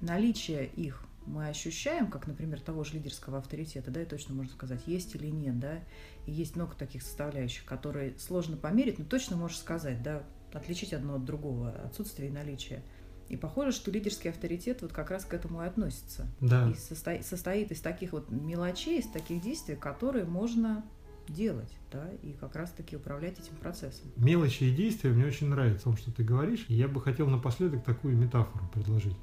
наличие 0.00 0.66
их 0.66 1.04
мы 1.26 1.48
ощущаем, 1.48 2.10
как, 2.10 2.26
например, 2.26 2.60
того 2.60 2.84
же 2.84 2.94
лидерского 2.94 3.38
авторитета, 3.38 3.90
да, 3.90 4.02
и 4.02 4.04
точно 4.04 4.34
можно 4.34 4.52
сказать, 4.52 4.82
есть 4.86 5.14
или 5.14 5.28
нет, 5.28 5.58
да, 5.58 5.80
и 6.26 6.32
есть 6.32 6.56
много 6.56 6.74
таких 6.74 7.02
составляющих, 7.02 7.64
которые 7.64 8.18
сложно 8.18 8.56
померить, 8.56 8.98
но 8.98 9.04
точно 9.04 9.36
можешь 9.36 9.58
сказать, 9.58 10.02
да, 10.02 10.22
отличить 10.52 10.92
одно 10.92 11.16
от 11.16 11.24
другого, 11.24 11.70
отсутствие 11.70 12.28
и 12.28 12.32
наличие. 12.32 12.82
И 13.28 13.36
похоже, 13.36 13.72
что 13.72 13.90
лидерский 13.90 14.30
авторитет 14.30 14.82
вот 14.82 14.92
как 14.92 15.10
раз 15.10 15.24
к 15.24 15.32
этому 15.32 15.62
и 15.62 15.66
относится. 15.66 16.26
Да. 16.40 16.70
И 16.70 16.74
состоит, 16.74 17.24
состоит 17.24 17.72
из 17.72 17.80
таких 17.80 18.12
вот 18.12 18.30
мелочей, 18.30 18.98
из 18.98 19.08
таких 19.08 19.40
действий, 19.40 19.76
которые 19.76 20.26
можно 20.26 20.84
делать, 21.28 21.72
да, 21.90 22.08
и 22.22 22.32
как 22.32 22.56
раз-таки 22.56 22.96
управлять 22.96 23.38
этим 23.38 23.56
процессом. 23.56 24.10
Мелочи 24.16 24.64
и 24.64 24.74
действия 24.74 25.10
мне 25.10 25.26
очень 25.26 25.48
нравятся 25.48 25.80
в 25.80 25.84
том, 25.84 25.96
что 25.96 26.12
ты 26.12 26.22
говоришь. 26.22 26.66
И 26.68 26.74
я 26.74 26.88
бы 26.88 27.00
хотел 27.00 27.28
напоследок 27.28 27.84
такую 27.84 28.16
метафору 28.16 28.68
предложить. 28.72 29.16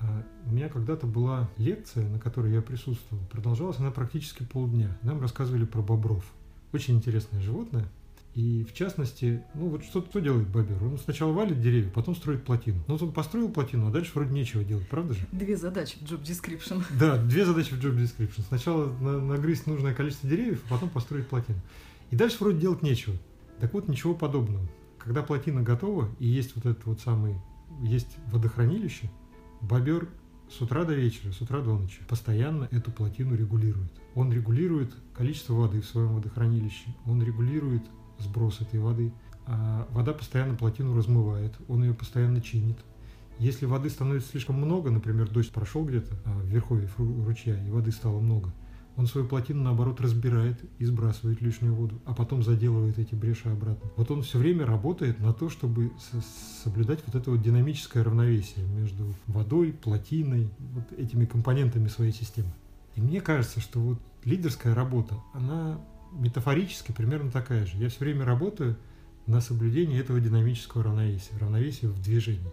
А, 0.00 0.24
у 0.46 0.52
меня 0.52 0.68
когда-то 0.68 1.06
была 1.06 1.50
лекция, 1.56 2.08
на 2.08 2.18
которой 2.18 2.52
я 2.52 2.62
присутствовал. 2.62 3.22
Продолжалась 3.30 3.78
она 3.78 3.90
практически 3.90 4.44
полдня. 4.44 4.96
Нам 5.02 5.20
рассказывали 5.20 5.64
про 5.64 5.82
бобров. 5.82 6.24
Очень 6.72 6.96
интересное 6.96 7.40
животное. 7.40 7.88
И 8.38 8.62
в 8.62 8.72
частности, 8.72 9.42
ну 9.54 9.66
вот 9.66 9.82
что, 9.82 10.00
что 10.00 10.20
делает 10.20 10.46
бобер? 10.46 10.80
Он 10.84 10.96
сначала 10.96 11.32
валит 11.32 11.60
деревья, 11.60 11.90
потом 11.90 12.14
строит 12.14 12.44
плотину. 12.44 12.78
Ну 12.86 12.94
вот 12.94 13.02
он 13.02 13.12
построил 13.12 13.48
плотину, 13.48 13.88
а 13.88 13.90
дальше 13.90 14.12
вроде 14.14 14.32
нечего 14.32 14.62
делать, 14.62 14.88
правда 14.88 15.14
же? 15.14 15.26
Две 15.32 15.56
задачи 15.56 15.96
в 15.98 16.02
job 16.02 16.22
description. 16.22 16.84
Да, 17.00 17.20
две 17.20 17.44
задачи 17.44 17.74
в 17.74 17.84
job 17.84 17.96
description. 17.96 18.44
Сначала 18.46 18.92
на, 19.00 19.20
нагрызть 19.20 19.66
нужное 19.66 19.92
количество 19.92 20.30
деревьев, 20.30 20.62
а 20.68 20.74
потом 20.74 20.88
построить 20.88 21.26
плотину. 21.26 21.58
И 22.12 22.16
дальше 22.16 22.36
вроде 22.38 22.60
делать 22.60 22.82
нечего. 22.82 23.16
Так 23.58 23.74
вот, 23.74 23.88
ничего 23.88 24.14
подобного. 24.14 24.64
Когда 24.98 25.24
плотина 25.24 25.62
готова, 25.62 26.08
и 26.20 26.28
есть 26.28 26.54
вот 26.54 26.64
этот 26.64 26.86
вот 26.86 27.00
самый, 27.00 27.34
есть 27.82 28.18
водохранилище, 28.30 29.10
бобер 29.62 30.08
с 30.48 30.60
утра 30.60 30.84
до 30.84 30.94
вечера, 30.94 31.32
с 31.32 31.40
утра 31.40 31.60
до 31.60 31.76
ночи 31.76 31.98
постоянно 32.06 32.68
эту 32.70 32.92
плотину 32.92 33.34
регулирует. 33.34 33.90
Он 34.14 34.32
регулирует 34.32 34.94
количество 35.12 35.54
воды 35.54 35.80
в 35.80 35.86
своем 35.86 36.14
водохранилище, 36.14 36.94
он 37.04 37.20
регулирует 37.20 37.82
сброс 38.18 38.60
этой 38.60 38.80
воды. 38.80 39.12
А 39.46 39.88
вода 39.92 40.12
постоянно 40.12 40.54
плотину 40.54 40.94
размывает, 40.94 41.54
он 41.68 41.82
ее 41.82 41.94
постоянно 41.94 42.40
чинит. 42.40 42.76
Если 43.38 43.66
воды 43.66 43.88
становится 43.88 44.30
слишком 44.30 44.56
много, 44.56 44.90
например, 44.90 45.30
дождь 45.30 45.52
прошел 45.52 45.84
где-то 45.84 46.14
а 46.24 46.38
в 46.38 46.46
верховье 46.46 46.88
ручья, 46.98 47.56
и 47.64 47.70
воды 47.70 47.92
стало 47.92 48.20
много, 48.20 48.52
он 48.98 49.06
свою 49.06 49.28
плотину, 49.28 49.62
наоборот, 49.62 50.00
разбирает 50.00 50.58
и 50.80 50.84
сбрасывает 50.84 51.40
лишнюю 51.40 51.72
воду, 51.72 52.00
а 52.04 52.14
потом 52.14 52.42
заделывает 52.42 52.98
эти 52.98 53.14
бреши 53.14 53.48
обратно. 53.48 53.88
Вот 53.96 54.10
он 54.10 54.22
все 54.22 54.38
время 54.38 54.66
работает 54.66 55.20
на 55.20 55.32
то, 55.32 55.48
чтобы 55.48 55.92
соблюдать 56.64 56.98
вот 57.06 57.14
это 57.14 57.30
вот 57.30 57.40
динамическое 57.40 58.02
равновесие 58.02 58.66
между 58.66 59.14
водой, 59.28 59.72
плотиной, 59.72 60.50
вот 60.58 60.92
этими 60.98 61.26
компонентами 61.26 61.86
своей 61.86 62.12
системы. 62.12 62.50
И 62.96 63.00
мне 63.00 63.20
кажется, 63.20 63.60
что 63.60 63.78
вот 63.78 64.00
лидерская 64.24 64.74
работа, 64.74 65.14
она 65.32 65.80
метафорически 66.12 66.92
примерно 66.92 67.30
такая 67.30 67.66
же. 67.66 67.76
Я 67.78 67.88
все 67.88 68.00
время 68.00 68.24
работаю 68.24 68.76
на 69.26 69.40
соблюдении 69.40 70.00
этого 70.00 70.20
динамического 70.20 70.84
равновесия, 70.84 71.36
равновесия 71.38 71.88
в 71.88 72.00
движении. 72.00 72.50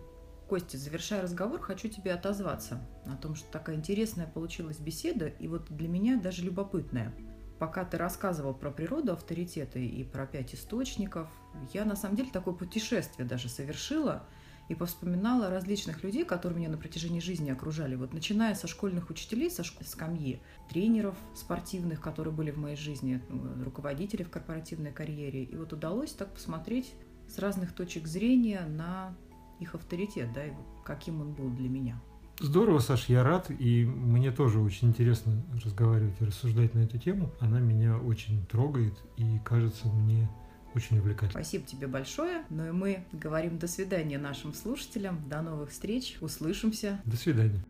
Костя, 0.50 0.78
завершая 0.78 1.24
разговор, 1.24 1.60
хочу 1.60 1.88
тебе 1.88 2.14
отозваться 2.14 2.80
о 3.08 3.16
том, 3.16 3.36
что 3.36 3.52
такая 3.52 3.76
интересная 3.76 4.28
получилась 4.28 4.78
беседа, 4.78 5.28
и 5.28 5.48
вот 5.48 5.68
для 5.70 5.88
меня 5.88 6.20
даже 6.20 6.44
любопытная. 6.44 7.14
Пока 7.58 7.86
ты 7.86 7.98
рассказывал 7.98 8.54
про 8.54 8.70
природу 8.70 9.14
авторитета 9.14 9.80
и 9.80 10.04
про 10.04 10.28
пять 10.28 10.54
источников, 10.54 11.30
я 11.74 11.86
на 11.86 11.96
самом 11.96 12.18
деле 12.18 12.30
такое 12.32 12.54
путешествие 12.54 13.28
даже 13.28 13.50
совершила– 13.50 14.24
и 14.68 14.76
повспоминала 14.76 15.50
различных 15.50 16.04
людей, 16.04 16.26
которые 16.26 16.58
меня 16.60 16.70
на 16.70 16.78
протяжении 16.78 17.20
жизни 17.20 17.50
окружали. 17.50 17.96
Вот 17.96 18.14
начиная 18.14 18.56
со 18.56 18.68
школьных 18.68 19.10
учителей, 19.10 19.52
со 19.52 19.64
школы 19.64 19.86
скамьи, 19.86 20.42
тренеров 20.70 21.16
спортивных, 21.36 22.02
которые 22.02 22.34
были 22.34 22.52
в 22.52 22.58
моей 22.58 22.76
жизни, 22.76 23.22
ну, 23.30 23.64
руководителей 23.64 24.24
в 24.24 24.30
корпоративной 24.30 24.92
карьере. 24.92 25.44
И 25.44 25.56
вот 25.56 25.74
удалось 25.74 26.14
так 26.14 26.34
посмотреть 26.34 26.94
с 27.28 27.40
разных 27.40 27.74
точек 27.74 28.08
зрения 28.08 28.66
на 28.66 29.16
их 29.60 29.76
авторитет, 29.76 30.34
да, 30.34 30.46
и 30.46 30.52
каким 30.84 31.22
он 31.22 31.34
был 31.34 31.50
для 31.50 31.70
меня. 31.70 32.02
Здорово, 32.40 32.80
Саш, 32.80 33.08
я 33.08 33.24
рад, 33.24 33.50
и 33.50 33.86
мне 33.86 34.30
тоже 34.30 34.60
очень 34.60 34.90
интересно 34.90 35.42
разговаривать 35.64 36.20
и 36.20 36.26
рассуждать 36.26 36.74
на 36.74 36.80
эту 36.80 36.98
тему. 36.98 37.32
Она 37.40 37.60
меня 37.62 37.98
очень 37.98 38.46
трогает 38.48 38.94
и 39.16 39.40
кажется 39.46 39.88
мне 39.88 40.30
очень 40.76 41.00
увлекательно. 41.00 41.32
Спасибо 41.32 41.66
тебе 41.66 41.88
большое. 41.88 42.44
Ну 42.50 42.68
и 42.68 42.72
мы 42.72 43.06
говорим 43.12 43.58
до 43.58 43.68
свидания 43.68 44.18
нашим 44.18 44.54
слушателям. 44.54 45.28
До 45.30 45.42
новых 45.42 45.72
встреч. 45.72 46.18
Услышимся. 46.22 47.02
До 47.06 47.18
свидания. 47.18 47.64